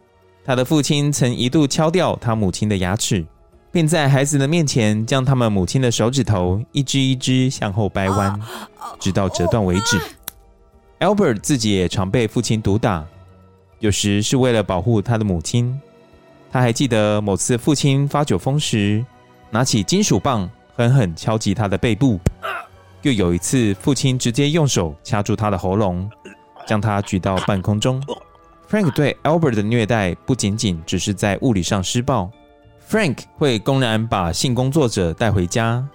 [0.44, 3.24] 他的父亲曾一度敲掉他母亲的牙齿，
[3.70, 8.40] 并在孩子的面前将他们母亲的手指头一只一只向后掰弯，
[8.98, 10.00] 直到折断为止。
[10.98, 13.05] Albert 自己也常被父亲毒打，
[13.78, 15.81] 有时是为了保护他的母亲。
[16.50, 19.05] 他还记得某次父亲发酒疯时，
[19.50, 22.18] 拿起金属棒狠狠敲击他的背部；
[23.02, 26.11] 又有一次，父亲直接用手掐住他的喉咙，
[26.66, 28.02] 将他举到半空中。
[28.73, 32.31] Frank 对 Albert 的虐待不仅仅只是在物理上施暴
[32.89, 35.87] ，Frank 会公然把性工作者带回家，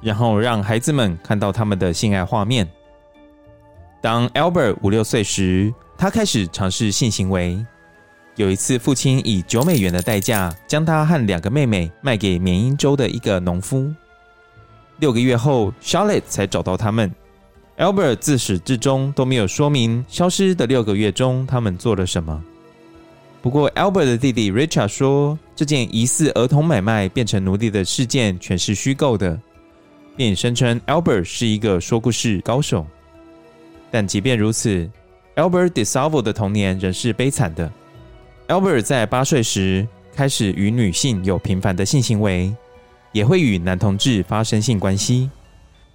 [0.00, 2.68] 然后让孩子们看到他们的性爱画面。
[4.02, 7.64] 当 Albert 五六岁时，他开始尝试性行为。
[8.34, 13.94] 有一次，父亲以九美元的代价将他和两个妹妹卖给缅因州的一个农夫。
[14.98, 17.14] 六个月后，Charlotte 才找到他们。
[17.76, 22.42] Albert 自始至终都没有说明消失的六个月中他们做了什么。
[23.42, 29.38] 不过，Albert 的弟弟 Richard 说，这件疑似儿童买卖变成奴隶的事件全是虚构的，
[30.16, 32.86] 并声称 Albert 是一个说故事高手。
[33.90, 34.88] 但即便如此
[35.34, 37.70] ，Albert DeSalvo 的童年仍是悲惨的。
[38.46, 42.54] Albert 在八岁时开始与女性有频繁的性行为，
[43.10, 45.28] 也会与男同志发生性关系。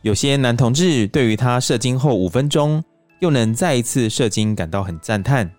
[0.02, 2.82] 有些男同志对于他射精后五分钟
[3.20, 5.50] 又能再一次射精感到很赞叹，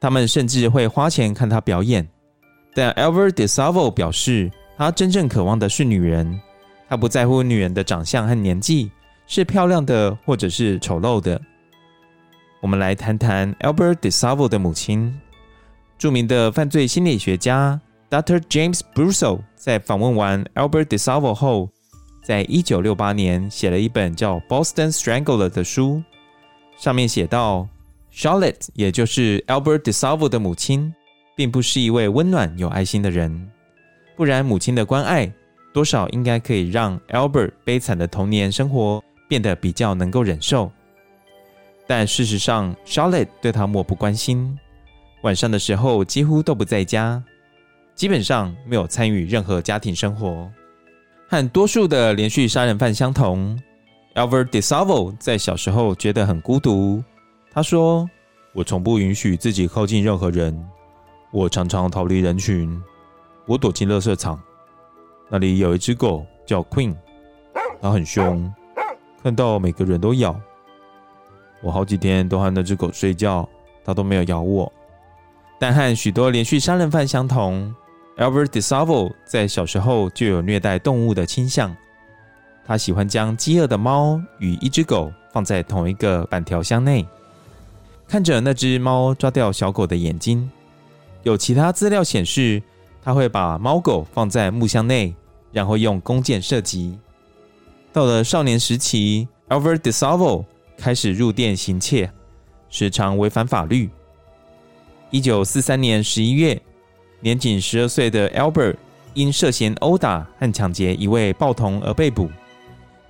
[0.00, 2.08] 他们甚至会花钱看他表演。
[2.74, 6.40] 但 Albert DeSavo 表示，他真正渴望的是女人，
[6.88, 8.90] 他不在乎女人的长相和年纪，
[9.26, 11.38] 是漂亮的或者是丑陋的。
[12.62, 15.14] 我们来谈谈 Albert DeSavo 的母亲。
[15.98, 17.78] 著名的犯罪心理学家
[18.08, 18.40] Dr.
[18.48, 21.68] James Brusso 在访问完 Albert DeSavo 后，
[22.22, 26.00] 在一九六八年写了一本叫《Boston Strangler》的书，
[26.78, 27.68] 上面写道
[28.14, 30.94] ：Charlotte，也就是 Albert DeSalvo 的母亲，
[31.34, 33.50] 并不是一位温暖有爱心的人，
[34.14, 35.32] 不然母亲的关爱
[35.74, 40.70] 多少应该可以让 Albert 悲惨的童年生活变得比较能够忍受。
[41.88, 44.56] 但事实上，Charlotte 对他漠不关心，
[45.22, 47.20] 晚上的时候几乎都不在家，
[47.96, 50.48] 基本上没有参与任何家庭生活。
[51.32, 53.58] 和多数的连续杀人犯相同
[54.16, 57.02] ，Albert DeSalvo 在小时候觉得很孤独。
[57.50, 58.06] 他说
[58.52, 60.54] ：“我从不允许自己靠近任何人，
[61.30, 62.78] 我常常逃离人群，
[63.46, 64.38] 我躲进垃圾场。
[65.30, 66.94] 那里有一只狗叫 Queen，
[67.80, 68.52] 它很凶，
[69.22, 70.38] 看到每个人都咬。”
[71.64, 73.48] 我好几天都和那只狗睡觉，
[73.86, 74.70] 它都没有咬我。
[75.58, 77.74] 但和许多连续杀人犯相同
[78.16, 81.74] ，Albert DeSalvo 在小时候就有虐待动物的倾向。
[82.64, 87.04] 他喜欢将饥饿的猫与一只狗放在同一个板条箱内，
[88.06, 90.48] 看着那只猫抓掉小狗的眼睛。
[91.24, 92.62] 有其他资料显示，
[93.02, 95.14] 他会把猫狗放在木箱内，
[95.50, 96.98] 然后用弓箭射击。
[97.92, 100.44] 到了少年时期，Albert DeSalvo
[100.76, 102.10] 开始入店行窃，
[102.68, 103.90] 时常违反法律。
[105.10, 106.60] 一九四三年十一月，
[107.22, 108.74] 年仅十二岁的 Albert
[109.14, 112.28] 因涉嫌殴打和抢劫一位暴童而被捕，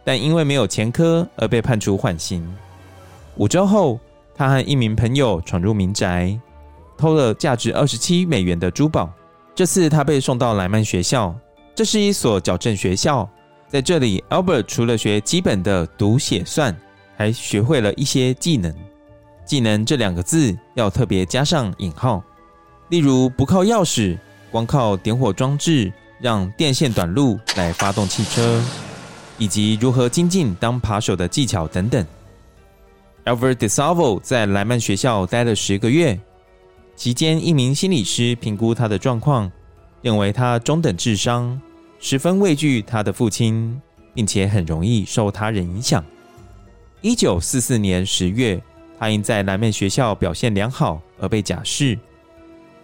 [0.04, 2.46] 但因为没有前科而被判处缓刑。
[3.36, 3.98] 五周后，
[4.34, 6.38] 他和一名朋友闯入民宅，
[6.98, 9.10] 偷了价值二十七美元的珠宝。
[9.54, 11.34] 这次他被送到莱曼学校，
[11.74, 13.26] 这是一所矫正学校。
[13.66, 16.76] 在这里，Albert 除了学基本的读写算，
[17.16, 18.74] 还学会了一些技能，
[19.46, 22.22] 技能这两个字要特别加上引号，
[22.92, 24.18] 例如不靠钥匙，
[24.50, 28.62] 光靠点火装置让电线短路来发动汽车，
[29.38, 32.06] 以及如何精进当扒手的技巧等等。
[33.24, 36.20] Albert DeSalvo 在莱曼学校待了十个月，
[36.94, 39.50] 期间一名心理师评估他的状况，
[40.02, 41.58] 认为他中等智商，
[41.98, 43.80] 十分畏惧他的父亲，
[44.12, 46.04] 并且很容易受他人影响。
[47.00, 48.62] 一九四四年十月，
[48.98, 51.98] 他因在莱曼学校表现良好而被假释。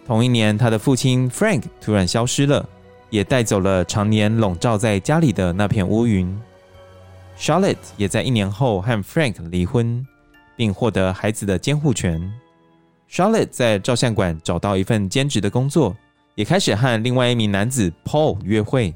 [0.09, 2.67] 同一年，他的父亲 Frank 突然消失了，
[3.11, 6.35] 也带走了常年笼罩在家里的那片乌云。
[7.37, 10.03] Charlotte 也在一年后和 Frank 离婚，
[10.55, 12.19] 并获得孩子的监护权。
[13.07, 15.95] Charlotte 在照相馆找到一份兼职的工作，
[16.33, 18.91] 也开始和另外一名男子 Paul 约会。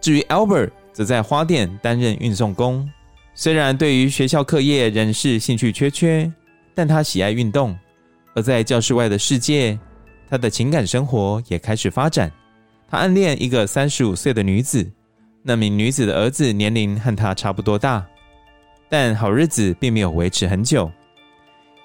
[0.00, 2.88] 至于 Albert，则在花店担任运送工。
[3.34, 6.32] 虽然对于学校课业仍是兴趣缺缺，
[6.74, 7.76] 但他喜爱运动。
[8.34, 9.78] 而在教室外的世界，
[10.32, 12.32] 他的情感生活也开始发展。
[12.88, 14.90] 他暗恋一个三十五岁的女子，
[15.42, 18.02] 那名女子的儿子年龄和他差不多大。
[18.88, 20.90] 但好日子并没有维持很久。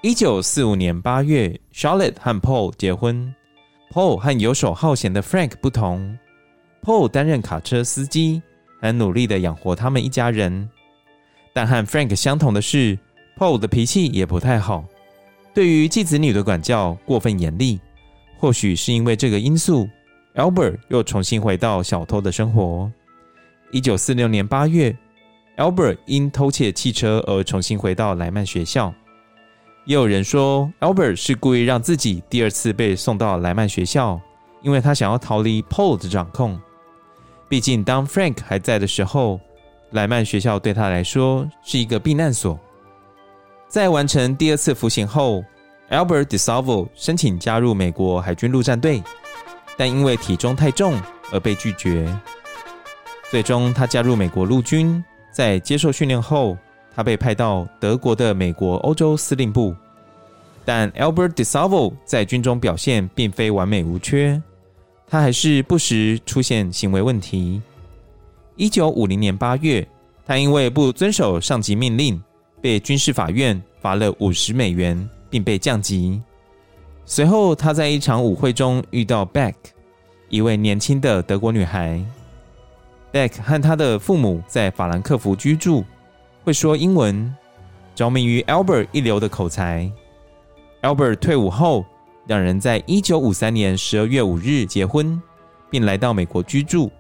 [0.02, 3.36] 一九四五年八月，Charlotte 和 Paul 结婚。
[3.92, 6.18] Paul 和游手好闲的 Frank 不同
[6.82, 8.42] ，Paul 担任卡车司机，
[8.82, 10.70] 很努力地养活他们一家人。
[11.52, 12.98] 但和 Frank 相同的是
[13.38, 14.86] ，Paul 的脾气也不太好，
[15.54, 17.78] 对于继子女的管教过分严厉。
[18.38, 19.90] 或许是因为这个因素
[20.36, 22.92] ，Albert 又重新回到小偷的生活。
[23.72, 24.96] 一九四六年八月
[25.58, 28.94] ，Albert 因偷窃汽车而重新回到莱曼学校。
[29.86, 34.20] 也有人说，Albert 是故意让自己第二次被送到莱曼学校，
[34.62, 36.60] 因为他想要逃离 Paul 的掌控。
[37.50, 39.40] 毕竟，当 Frank 还在的时候，
[39.92, 42.60] 莱曼学校对他来说是一个避难所。
[43.70, 45.44] 在完成第二次服刑后
[45.90, 49.02] ，Albert DeSalvo 申请加入美国海军陆战队，
[49.78, 51.00] 但因为体重太重
[51.32, 52.08] 而被拒绝。
[53.30, 55.04] 最终，他加入美国陆军。
[55.32, 56.58] 在接受训练后，
[56.96, 59.76] 他被派到德国的美国欧洲司令部。
[60.66, 64.42] 但 Albert DeSalvo 在军中表现并非完美无缺，
[65.08, 67.62] 他还是不时出现行为问题。
[68.56, 69.88] 一九五零年八月，
[70.26, 72.20] 他因为不遵守上级命令，
[72.62, 75.08] 被军事法院罚了五十美元。
[75.30, 76.22] 并被降级。
[77.06, 79.54] 随后，他在一场舞会中遇到 Beck，
[80.30, 82.04] 一位年轻的德国女孩。
[83.14, 85.86] Beck 和他的父母在法兰克福居住，
[86.44, 87.34] 会说英文，
[87.96, 89.90] 着迷于 Albert 一流的口才。
[90.82, 91.86] Albert 退伍后，
[92.28, 95.20] 两人在一九五三年十二月五日结婚，
[95.70, 96.92] 并来到美国居住。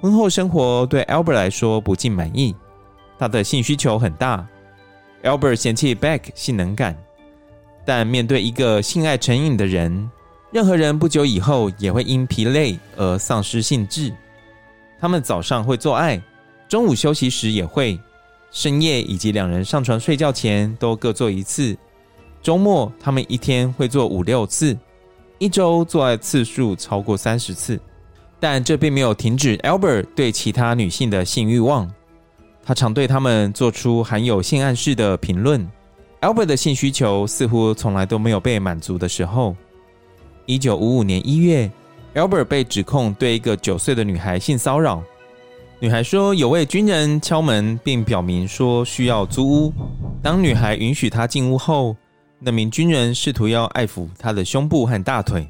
[0.00, 2.56] 婚后生活对 Albert 来说不尽满意，
[3.18, 4.48] 他的性需求很大。
[5.22, 6.96] Albert 嫌弃 Beck 性能感。
[7.88, 10.10] 但面对一个性爱成瘾的人，
[10.52, 14.12] 任何人不久以后也会因疲累而丧失兴致。
[15.00, 16.20] 他们早上会做爱，
[16.68, 17.98] 中午休息时也会，
[18.50, 21.74] 深夜以及两人上床睡觉前都各做一次。
[22.42, 24.76] 周末他们一天会做五六次，
[25.38, 27.80] 一周做爱次数超过三十次。
[28.38, 31.90] 但这并没有停止 Albert 对其他女性的性欲望，
[32.62, 35.66] 他常对他们做出含有性暗示的评论。
[36.20, 39.54] Albert 的性需求似乎从来都没有被满足的时候。
[40.46, 41.70] 一九五五年一月
[42.14, 45.00] ，Albert 被指控对一个九岁的女孩性骚扰。
[45.78, 49.72] 女孩说有位军人敲门，并表明说需要租屋。
[50.20, 51.94] 当女孩允许他进屋后，
[52.40, 55.46] 那名军人试图要爱抚她的胸部和大腿。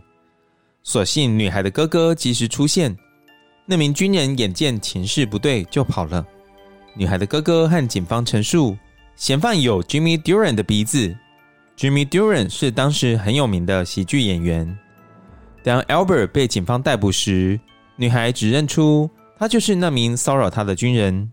[0.82, 2.94] 所幸女孩的哥哥及时出现，
[3.64, 6.26] 那名军人眼见情势不对就跑了。
[6.94, 8.76] 女孩的哥哥和警方陈述。
[9.18, 11.12] 嫌犯有 Jimmy Duran 的鼻子。
[11.76, 14.78] Jimmy Duran 是当时很有名的喜剧演员。
[15.64, 17.58] 当 Albert 被警方逮捕时，
[17.96, 21.32] 女孩只认出他就是那名骚扰她的军人。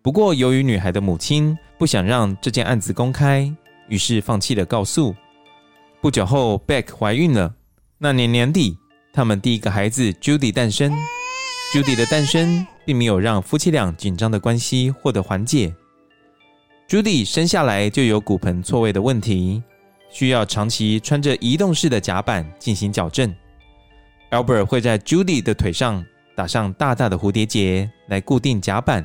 [0.00, 3.54] 不过，由于女孩的母亲不想让这件案子公开，
[3.88, 5.14] 于是放弃了告诉。
[6.00, 7.54] 不久后，Beck 怀孕了。
[7.98, 8.78] 那年年底，
[9.12, 10.90] 他们第一个孩子 Judy 诞生。
[11.74, 15.74] Judy 的诞生并没有让夫妻俩紧张的关系获得缓解。
[16.88, 19.60] Judy 生下来就有骨盆错位的问题，
[20.08, 23.34] 需要长期穿着移动式的夹板进行矫正。
[24.30, 26.04] Albert 会在 Judy 的腿上
[26.36, 29.04] 打上大大的蝴蝶结来固定夹板，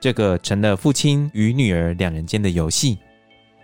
[0.00, 2.98] 这个成了父亲与女儿两人间的游戏。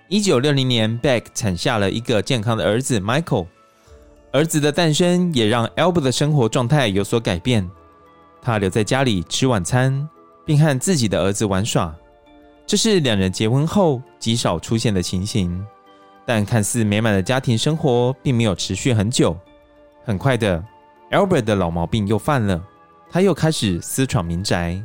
[0.09, 3.47] 一九六零年，Beck 产下了一个健康的儿子 Michael。
[4.31, 7.67] 儿子的诞生也让 Albert 的生活状态有所改变。
[8.43, 10.07] 他留在家里吃晚餐，
[10.45, 11.95] 并和自己的儿子玩耍。
[12.73, 15.63] 这是两人结婚后极少出现的情形，
[16.25, 19.37] 但看似美满的家庭生活并没有持续很久。
[20.05, 20.65] 很快的
[21.11, 22.65] ，Albert 的老毛病又犯了，
[23.11, 24.83] 他又开始私闯民宅。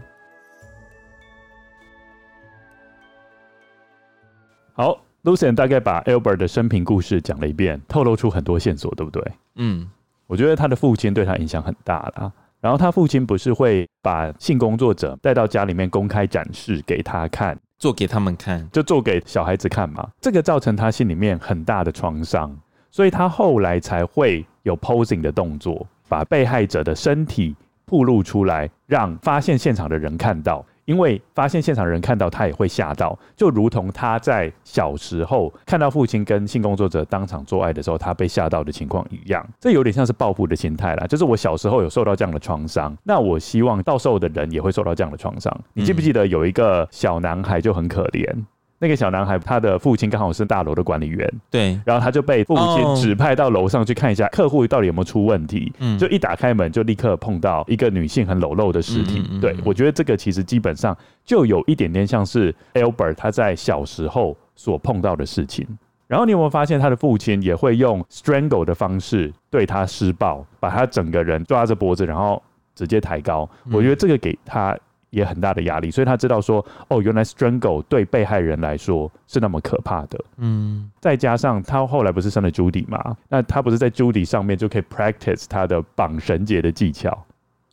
[4.73, 9.23] 好，Lucien 大概把 Albert 的生平故事讲了一遍，透露出很多线索，对不对？
[9.55, 9.89] 嗯，
[10.25, 12.29] 我觉得他的父亲对他影响很大啦。
[12.59, 17.57] 然后他父亲不是会把性工作者带到家里面公开展示给他看。
[17.77, 20.09] 做给他们看，就做给小孩子看嘛。
[20.19, 22.55] 这个造成他心里面很大的创伤，
[22.89, 27.55] 所以他后来才会有 posing 的动作，把被害者的身体
[27.85, 30.65] 暴露出来，让发现现场的人看到。
[30.87, 39.45] 因为发现现场人看到他也会吓到，就如同他在小时候看到父亲跟性工作者当场做爱的时候，他被吓到的情况一样。
[39.59, 45.55] 这有点像是报复的心态啦，就是我小时候有受到这样的创伤，那我希望到时候的人也会受到这样的创伤。
[45.73, 48.33] 你记不记得有一个小男孩就很可怜？
[48.79, 65.67] 那个小男孩，他的父亲刚好是大楼的管理员，对，然后他就被父亲指派到楼上去看一下客户到底有没有出问题，嗯，就一打开门就立刻碰到一个女性很裸露的尸体，嗯嗯嗯，对，我觉得这个其实基本上就有一点点像是 Albert 他在小时候所碰到的事情。
[66.05, 72.41] 然后你有没有发现他的父亲也会用 strangle 的方式对他施暴，把他整个人抓着脖子，然后
[72.75, 73.49] 直接抬高？
[73.71, 74.77] 我觉得这个给他。
[75.17, 80.23] 也很大的压力，所以他知道说，哦，原来 strangle 对被害人来说是那么可怕的。
[80.37, 83.17] 嗯，再加上他后来不是生了 Judy 吗？
[83.27, 87.25] 那他不是在 Judy 上面就可以 practice 他的绑绳结的技巧？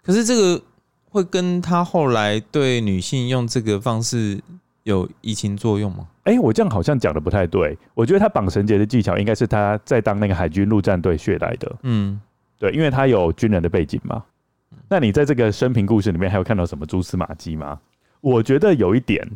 [0.02, 0.62] 可是这个
[1.10, 4.40] 会跟他后来对女性用这个方式
[4.82, 6.08] 有移情作用吗？
[6.24, 7.76] 哎、欸，我这样好像讲的不太对。
[7.92, 11.76] 我觉得他绑绳结的技巧应该是他在当那个海军陆战队学来的。
[11.82, 12.18] 嗯，
[12.58, 14.24] 对，因为他有军人的背景嘛。
[14.88, 17.80] 那你在这个生平故事里面还有看到什么蛛丝马迹吗？
[18.20, 19.26] 我觉得有一点，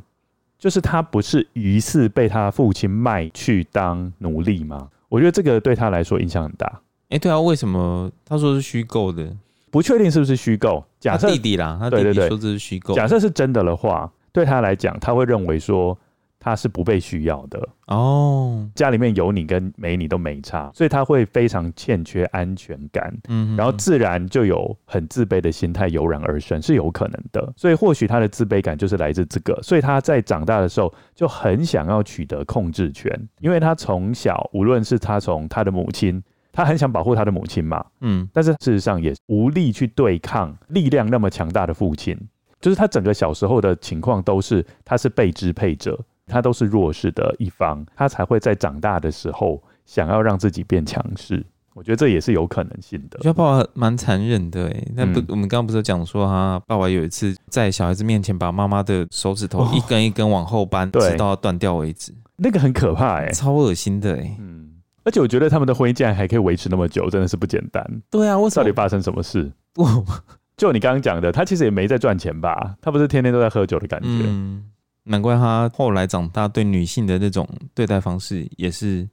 [0.59, 4.89] 就是他不是疑似被他父亲卖去当奴隶吗？
[5.09, 6.67] 我觉得这个对他来说影响很大。
[7.11, 9.35] 哎、欸，对啊，为什么他说是虚构的？
[9.71, 10.85] 不确定是不是虚构。
[10.99, 12.95] 假设弟弟啦，他弟弟说这是虚构。
[12.95, 15.99] 假设是真的的话，对他来讲，他会认为说。
[16.41, 17.69] 他是不被需要的。
[17.87, 27.53] 哦，家里面有你跟没你都没差，所以他会非常欠缺安全感，嗯，然后自然就有很自卑的心态油然而生，是有可能的。
[27.57, 33.11] 所以或许他的自卑感就是来自这个，所以他在长大的时候就很想要取得控制权，
[33.41, 36.23] 因为他从小无论是他从他的母亲，
[36.53, 42.19] 他很想保护他的母亲嘛，嗯，但是事实上也无力去对抗力量那么强大的父亲，
[42.61, 45.99] 就是他整个小时候的情况都是他是被支配者。
[46.29, 51.45] 他都是弱势的一方，他才会在长大的时候想要让自己变强势。
[51.75, 53.19] 我觉得这也是有可能性的。
[53.19, 64.37] 我觉得爸爸蛮残忍的哎，那不，嗯、我们刚刚不是讲说他爸爸有一次在小孩子面前把妈妈的手指头一根一根往后扳，直到断掉为止，那个很可怕哎，超恶心的哎。
[64.41, 64.71] 嗯，
[65.05, 67.85] 而且我觉得他们的婚姻竟然还可以维持那么久，真的是不简单。
[68.11, 69.49] 对啊，我到底发生什么事？
[70.59, 72.75] 就你刚刚讲的，他其实也没在赚钱吧？
[72.83, 74.09] 他不是天天都在喝酒的感觉。
[74.09, 74.65] 嗯
[75.09, 79.09] 难怪他后来长大对女性的那种对待方式也是，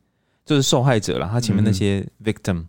[0.45, 1.29] 就是受害者啦。
[1.31, 2.65] 他前面那些 victim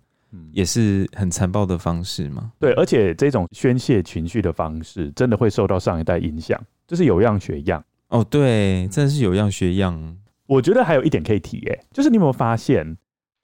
[0.52, 2.52] 也是很残暴的方式嘛。
[2.58, 7.84] 对，而且这种宣泄情绪的方式真的会受到上一代影响，就是有样学样。
[8.08, 10.16] 哦，对，真的是有样学样。
[10.46, 12.96] 我觉得还有一点可以提，哎，就是你有没有发现，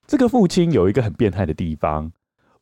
[0.06, 2.12] 这个父亲有一个很变态的地方？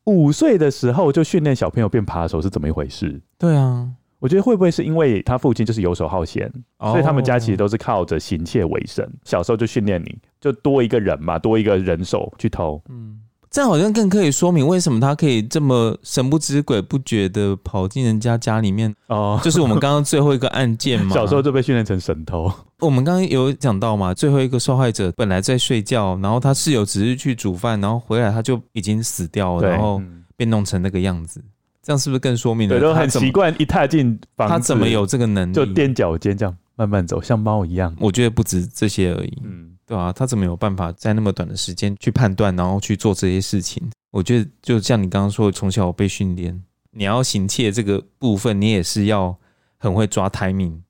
[0.05, 3.21] 五岁的时候就训练小朋友变扒手是怎么一回事？
[3.37, 3.91] 对啊。
[4.21, 6.47] 我觉得会不会是因为他父亲就是游手好闲，
[6.79, 9.03] 所以他们家其实都是靠着行窃为生。
[9.25, 12.79] 小时候就训练你，就多一个人嘛，多一个人手去偷。
[12.87, 13.17] 嗯，
[13.49, 18.93] 这样好像更可以说明为什么他可以这么神不知鬼不觉的跑进人家家里面。
[19.07, 22.51] 哦，就是我们刚刚最后一个案件嘛， 小时候就被训练成神偷。
[22.79, 29.99] 我们刚刚有讲到嘛，最后一个受害者本来在睡觉，然后他室友只是去煮饭，然后回来他就已经死掉了，然后
[30.37, 31.43] 被弄成那个样子。
[31.83, 32.77] 这样是不是更说明了？
[32.77, 35.53] 对，都很习惯一踏进房子，他怎么有这个能力？
[35.53, 37.95] 就踮脚尖这样慢慢走，像猫一样。
[37.99, 43.81] 我觉得不止这些而已，嗯，对啊，他怎么有办法在那么短的时间去判断，然后去做这些事情？
[44.11, 46.61] 我觉得就像你刚刚说，从小被训练，
[46.91, 49.35] 你要行窃这个部分，你也是要
[49.79, 50.81] 很会抓 timing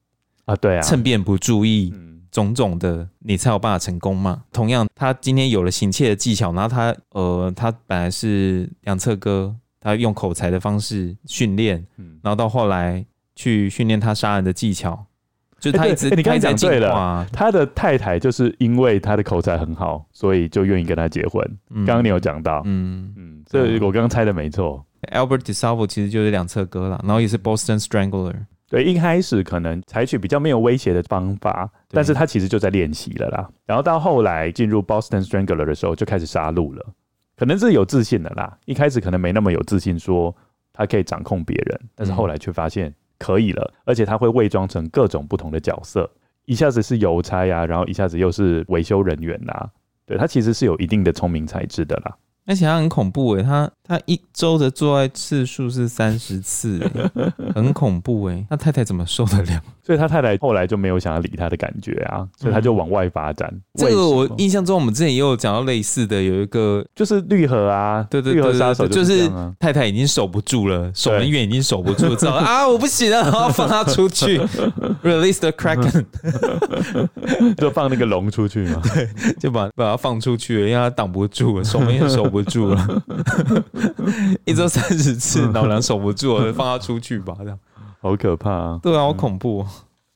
[0.44, 1.94] 啊，对啊，趁便不注意，
[2.32, 4.44] 种种的，你才有办法成功嘛。
[4.52, 9.56] 同样，他今天有了行窃的技巧，然后他呃，他本来是两侧哥。
[9.82, 11.86] 他用口才的方式训练，
[12.22, 13.04] 然后到后来
[13.36, 15.08] 去训练他杀人的技巧，
[15.60, 21.44] 就是他一直、欸欸、你刚才讲对了，他的太太就是因为他的口才很好，所以就愿意跟他结婚。
[21.70, 24.86] 刚刚、嗯、你有讲到，嗯嗯，这我刚刚猜的没错。
[25.12, 28.36] Albert DeSalvo 其实就是两侧哥了，然后也是 Boston Strangler。
[28.70, 33.50] 对，一开始可能采取比较没有威胁的方法，但是他其实就在练习了啦。
[33.66, 36.86] 然后到后来进入 Boston Strangler 的时候，就开始杀戮了。
[37.42, 40.36] 可能是有自信的啦，一开始可能没那么有自信，说
[40.72, 46.08] 他可以掌控别人，但是后来却发现可以了，而且他会伪装成各种不同的角色，
[46.46, 49.68] 一下子是邮差呀，然后一下子又是维修人员呐，
[50.06, 52.16] 对，他其实是有一定的聪明才智的啦。
[52.46, 56.80] 而且他很恐怖诶，他他一周的做爱次数是三十次，
[57.56, 58.46] 很恐怖诶。
[58.52, 59.64] 那太太怎么受得了？
[59.84, 63.50] 所以他太太后来就没有想要理他的感觉啊，所以他就往外发展。
[63.52, 69.30] 嗯、这个我印象中，我们之前也有讲到类似的，有一个就是绿河啊，对对对，绿河杀手就是
[69.60, 74.40] 太太已经守不住了，守门员已经守不住， 知道啊，我不行了，然后放他出去
[75.04, 76.06] ，release the kraken，
[77.58, 79.10] 就放那个龙出去嘛， 对，
[79.40, 83.04] 就把把他放出去了，因为他挡不住了，守门员守不住了，
[84.46, 87.58] 一周三十次，老娘守不住了，放他出去吧，这样。
[88.02, 88.80] 好可怕啊！
[88.82, 89.66] 对啊，好恐怖。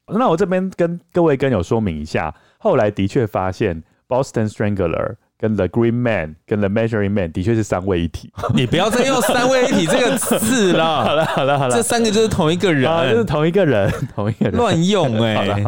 [0.07, 8.31] 那我这边跟各位跟友说明一下，后来的确发现 Boston Strangler 跟 The Green Man 跟 The Measuring Man 的确是三位一体。
[8.53, 11.03] 你不要再用三位一体这个字了。
[11.05, 15.63] 好了好了好了，这三个就是同一个人，就是同一个人， 同一个人乱用哎。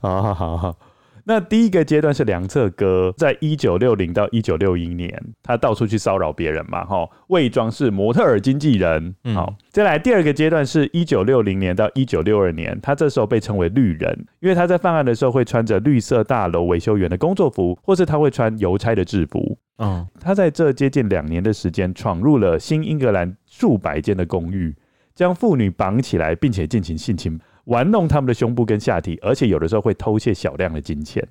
[0.00, 0.76] 好好好好，
[1.24, 9.14] 那第一个阶段是梁策哥，在一九六零到一九六一年，他到处去骚扰别人嘛，哈，伪装是模特儿经纪人。
[9.34, 19.58] 好，再来第二个阶段是一九六零年到一九六二年，他这时候被称为绿人，因为他在犯案的时候会穿着绿色大楼维修员的工作服，或是他会穿邮差的制服。
[19.78, 24.74] 嗯，他在这接近两年的时间，闯入了新英格兰数百间的公寓，
[25.14, 27.38] 将妇女绑起来，并且进行性侵。
[27.64, 31.26] 玩弄他们的胸部跟下体，而且有的时候会偷窃小量的金钱，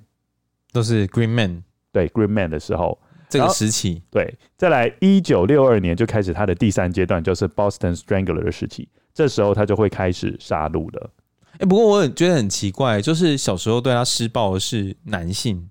[0.72, 1.62] 都是 Green Man
[1.92, 4.32] 对 Green Man 的时候，这个时期对。
[4.56, 8.88] 再来，一九六二年就开始他的第三阶段，就是 Boston Strangler 的时期。
[9.12, 11.10] 这时候他就会开始杀戮了。
[11.54, 15.68] 哎、欸，不过我觉得很奇怪，就是小时候对他施暴的是男性，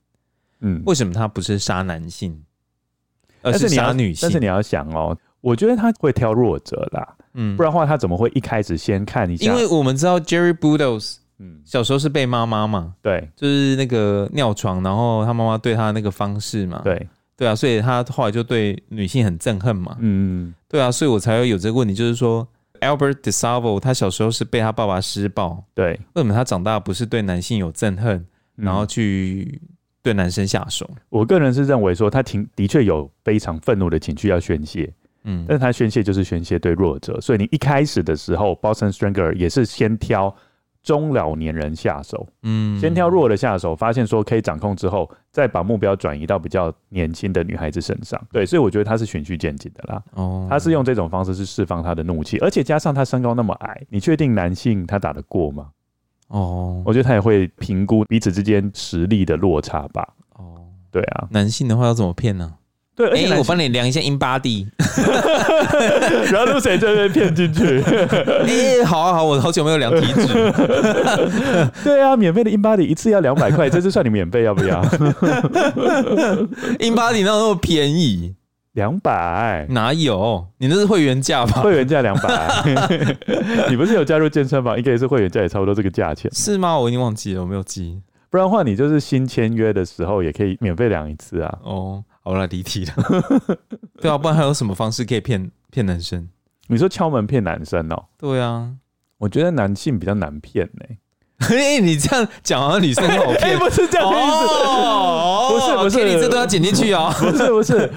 [0.59, 2.43] 嗯，为什么他不是杀男性，
[3.41, 4.19] 而是杀女性？
[4.21, 7.15] 但是你要想哦，我觉得他会挑弱者啦。
[7.33, 9.45] 嗯，不然的话，他怎么会一开始先看一下？
[9.45, 22.45] 因为我们知道 Jerry Budos，嗯，小时候是被妈妈嘛，对，就是那个尿床，然后他妈妈对他的那个方式嘛，对，对啊，所以他后来就对女性很憎恨嘛，嗯，对啊，所以我才会有这个问题，就是说
[22.81, 28.25] Albert DeSalvo 他小时候是被他爸爸施暴，对，为什么他长大不是对男性有憎恨，
[28.55, 29.61] 然后去
[30.01, 30.89] 对男生下手？
[31.09, 34.91] 我个人是认为说他挺的确有非常愤怒的情绪要宣泄。
[35.23, 40.33] 嗯，但是他宣泄就是宣泄对弱者，所以你一开始的时候，Boston Strangler 也是先挑
[40.81, 48.19] 中老年人下手，嗯，先挑弱的下手，发现说可以掌控之后，再把目标转移到比较年轻的女孩子身上。
[48.31, 50.01] 对，所以我觉得他是循序渐进的啦。
[50.13, 55.67] 哦，他是用这种方式去释放他的怒气，而且加上他身高那么矮，你确定男性他打得过吗？
[56.29, 60.07] 哦，我觉得他也会评估彼此之间实力的落差吧。
[60.35, 62.53] 哦，对啊，男性的话要怎么骗呢？
[62.99, 64.67] 对，而且、欸、我帮你量一下 in body，
[66.33, 67.81] 然后谁就被骗进去？
[67.81, 70.51] 哎、欸，好啊好，我好久没有量体脂。
[71.81, 74.81] 对啊，免费的 in body 一次要两百块，这次算你免费要不要？
[76.81, 78.35] in body 那么便宜？
[78.73, 79.65] 两百？
[79.69, 80.45] 哪有？
[80.57, 81.61] 你那是会员价吧？
[81.61, 82.49] 会员价两百。
[83.69, 84.77] 你不是有加入健身房？
[84.77, 86.29] 应该也是会员价，也差不多这个价钱。
[86.33, 86.77] 是吗？
[86.77, 87.97] 我已经忘记了，我没有记。
[88.29, 91.57] 不然的话，你就是新签约的时候也可以免费量一次啊。
[91.63, 92.03] 哦。
[92.29, 92.93] 好了，离题了。
[93.99, 96.29] 对啊，不然还有什么方式可以骗骗男生？
[96.67, 98.05] 你说敲门骗男生哦、喔？
[98.19, 98.75] 对啊，
[99.17, 100.85] 我觉得男性比较难骗呢、
[101.39, 101.47] 欸。
[101.47, 104.45] 嘿，你这样讲好像女生很好骗、欸， 不是这样的意思。
[104.65, 107.13] 哦，不是不是，你这都要剪进去哦。
[107.19, 107.89] 不是不是，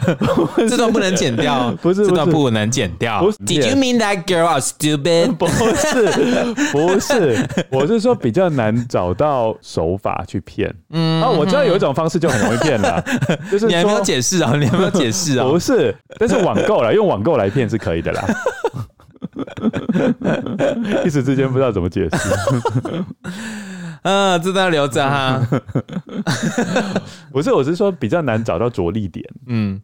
[0.69, 1.75] 这段不能剪掉。
[1.83, 3.23] 不是，这段不能剪掉。
[3.45, 5.33] Did you mean that girl are stupid？
[5.33, 6.07] 不是
[6.73, 10.73] 不是，我是说比较难找到手法去骗。
[10.91, 13.05] 嗯，啊，我知道有一种方式就很容易骗了，
[13.51, 14.53] 就是你还没有解释啊？
[14.59, 15.47] 你还没有解释啊？
[15.49, 18.25] 不是，但是网购了，用网购来骗是可以的啦。
[21.05, 22.17] 一时之间不知道怎么解释。
[24.03, 25.41] 啊，这段留着哈。
[27.31, 29.25] 不是，我是说比较难找到着力点。
[29.47, 29.81] 嗯，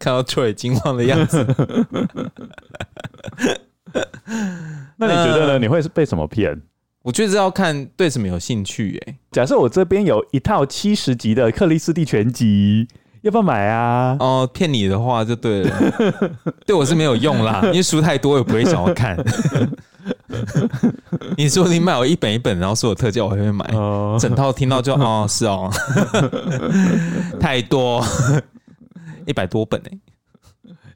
[0.00, 1.44] 看到 Troy 惊慌的样子。
[4.96, 5.58] 那你觉得呢？
[5.58, 6.62] 你会是被什么骗？
[7.02, 9.02] 我觉得要看对什么有兴趣。
[9.06, 12.88] 哎，假设我这边有一套七十集的克里斯蒂全集。
[13.22, 14.16] 要不要买啊？
[14.20, 15.92] 哦，骗你的话就对了，
[16.66, 19.16] 对我是没有用啦，因为书太多，我也不会想要看。
[21.36, 23.64] 你说你买我一本一本，然后说有特价，我还会买。
[23.74, 25.70] 哦，整套听到就 哦，是哦，
[27.38, 28.04] 太多，
[29.26, 29.98] 一百多本哎，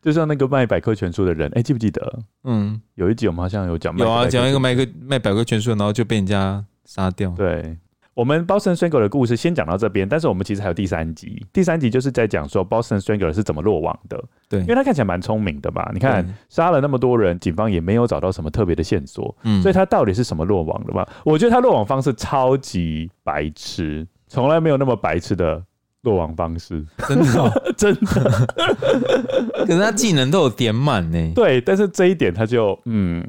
[0.02, 2.18] 就像那个卖百科全书的人，哎，记不记得？
[2.42, 7.30] 嗯，有一集我们好像有讲，有啊，讲一个卖个卖百科全书，然后就被人家杀掉。
[7.30, 7.76] 对。
[8.16, 11.46] 我们 Boston Strangler 的故事先讲到这边，但是我们其实还有第三集。
[11.52, 14.18] 第三集就是在讲说 Boston Strangler 是怎么落网的。
[14.48, 15.90] 对，因为他看起来蛮聪明的吧？
[15.92, 19.36] 你看杀了那么多人，警方也没有找到什么特别的线索。
[19.42, 21.06] 嗯，所以他到底是什么落网的吧？
[21.26, 25.62] 我觉得他落网方式超级白痴，从来没有那么白痴的
[26.00, 26.82] 落网方式。
[27.06, 28.46] 真的、哦， 真的。
[29.66, 31.32] 可是他技能都有点满呢。
[31.34, 33.22] 对，但是这一点他就嗯，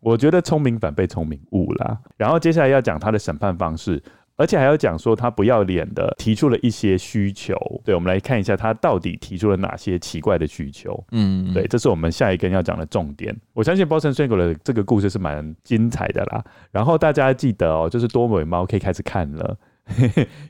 [0.00, 1.96] 我觉得聪明反被聪明误啦。
[2.18, 4.02] 然后接下来要讲他的审判方式。
[4.36, 11.04] 而且还要讲说他不要脸的提出了一些需求，对，我们来看一下他到底提出了哪些奇怪的需求。
[11.12, 13.34] 嗯，对，这是我们下一根要讲的重点。
[13.52, 16.44] 我相信 Boston Strangler 的这个故事是蛮精彩的啦。
[16.72, 19.56] 然后大家记得哦，就是多尾猫可以开始看了，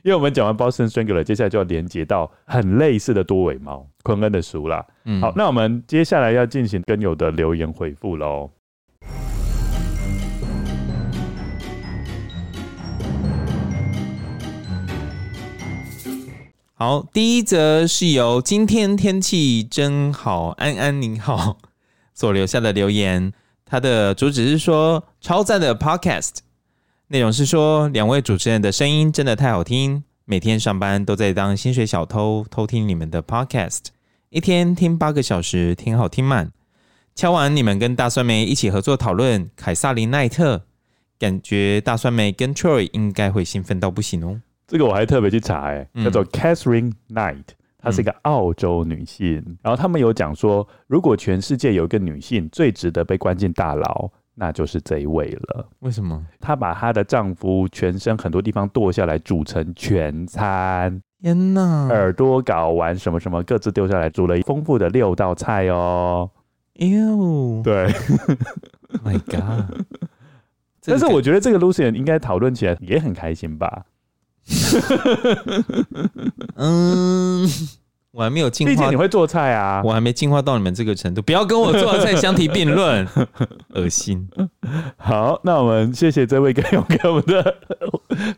[0.03, 4.83] 因为我们讲完 Boston Strangler，接下来就要连接到很类似的多尾猫昆恩的书啦。
[5.03, 8.49] 嗯，好，那我们接下来要进行跟友的留言回复喽。
[16.77, 21.57] 好，第一则是由今天天气真好，安安您好
[22.13, 23.31] 所留下的留言。
[23.63, 26.31] 他的主旨是说超赞的 Podcast，
[27.07, 33.85] 内容是说两位主持人的声音真的太好听，每天上班都在当薪水小偷，偷听你们的 podcast，
[34.29, 36.51] 一天听八个小时，听好听满。
[37.15, 40.63] 敲完你们跟大酸梅一起合作讨论凯撒林奈特，
[41.17, 44.41] 感觉大酸梅跟 Troy 应该会兴奋到不行哦。
[44.67, 47.43] 这个我还特别去查，哎，叫做 Catherine Knight，
[47.77, 49.43] 她是一个澳洲女性。
[49.45, 55.67] 嗯、然后他们有讲说，如果全世界有一个女性最值得被关进大牢，那就是这一位了。
[55.79, 56.25] 为什么？
[56.39, 61.01] 她把她的丈夫全身很多地方剁下来煮成全餐。
[61.21, 61.87] 天哪！
[61.87, 66.29] 耳朵、睾丸什么什么各自丢下来，煮了丰富的六道菜哦。
[66.79, 67.87] 哎呦，对
[69.03, 69.85] ，My God！
[70.85, 73.85] 但是我觉得这个 Lucien 应该讨论起来也很开心吧。
[76.55, 77.49] 嗯，
[78.11, 78.73] 我还没有进化。
[78.73, 81.21] 毕竟你会做菜啊，我还没进化到你们这个程度。
[81.21, 83.07] 不要跟我做的菜相提并论，
[83.73, 84.27] 恶心。
[84.97, 87.55] 好，那我们谢谢这位朋友给我们的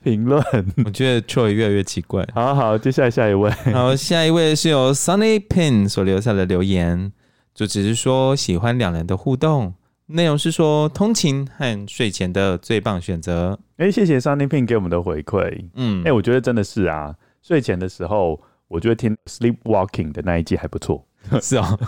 [0.03, 0.41] 评论。
[0.85, 2.25] 我觉得 Troy 越来越奇怪。
[2.33, 3.51] 好好，接下来下一位。
[3.73, 7.11] 好，下一位是由 Sunny Pin 所留下的留言，
[7.53, 9.73] 就只是说喜欢两人的互动。
[10.07, 13.59] 内容是说通勤和睡前的最棒选择。
[13.77, 15.69] 哎，谢谢 Sunny Pin 给我们的回馈。
[15.75, 21.05] 嗯，哎，我觉得真的是啊，睡前的时候，我觉得听 Sleepwalking 的那一集还不错。
[21.41, 21.79] 是哦，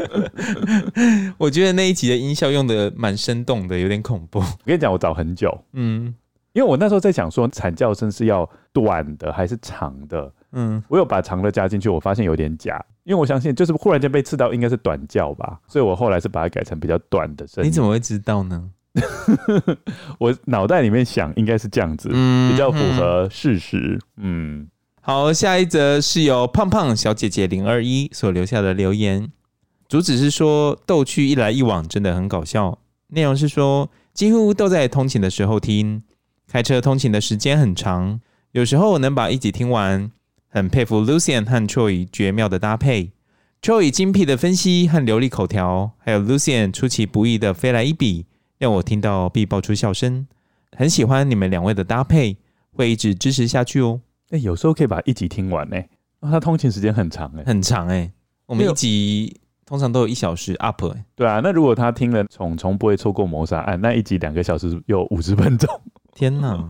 [1.36, 4.38] 我觉得那一集的音效用的蛮生动的，有点恐怖。
[4.38, 5.64] 我跟你讲，我找很久。
[5.72, 6.14] 嗯。
[6.52, 10.32] 因为我那时候在想说，惨叫声是要短的还是长的？
[10.52, 12.84] 嗯，我有把长的加进去，我发现有点假。
[13.04, 17.68] 因为我相信，就是忽然间被刺到，应该是短叫吧，所以我后来是把它改成比较短的声音。
[17.68, 18.70] 你怎么会知道呢？
[20.18, 23.98] 我脑袋里面想，应该是这样子，比较符合事实。
[24.16, 24.68] 嗯，
[25.00, 29.30] 好，下一则是由胖胖小姐姐零二一所留下的留言，
[29.88, 32.78] 主旨是说逗趣一来一往，真的很搞笑。
[33.08, 36.02] 内容是说，几乎都在通勤的时候听。
[36.48, 38.20] 开车通勤的时间很长，
[38.50, 40.10] 有时候我能把一集听完。
[40.52, 43.12] 很佩服 Lucian 和 Troy 绝妙的搭配
[43.62, 48.26] ，Troy 精辟的分析和流利口条，还有 Lucian 出其不意的飞来一笔，
[48.58, 50.26] 让我听到必爆出笑声。
[50.76, 52.36] 很喜欢你们两位的搭配，
[52.72, 54.00] 会一直支持下去哦。
[54.30, 55.88] 哎、欸，有时候可以把一集听完呢、欸，
[56.22, 58.12] 他通勤时间很长哎、欸，很长哎、欸。
[58.46, 60.82] 我们一集通常都有一小时 up。
[61.14, 65.68] 对啊，那如果他听了虫虫不会错过谋杀案，那一集两个小时有五十分钟。
[66.12, 66.68] 天哪，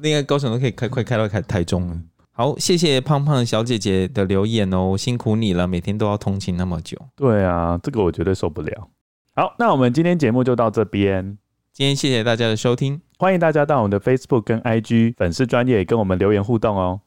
[0.00, 2.00] 那个高雄都可以开快开到开台中了。
[2.38, 6.96] 好，谢谢胖胖小姐姐的留言哦，辛苦你了，每天都要通勤那么久。
[7.16, 8.88] 对啊，这个我绝对受不了。
[9.34, 11.36] 好，那我们今天节目就到这边。
[11.72, 17.00] 今天谢谢大家的收听，欢迎大家到我们的 Facebook 跟 IG 粉丝专业跟我们留言互动哦。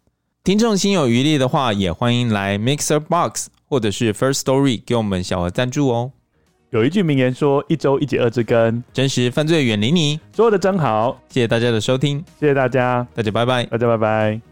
[0.44, 6.12] 听众心有余力的话，也欢迎来 Mixer Box 或者是 First Story 给我们小额赞助哦。
[6.72, 14.51] 有一句名言说：“一周一集二之根，真实犯罪远离你。”说的真好，谢谢大家的收听，谢谢大家，大家拜拜，大家拜拜。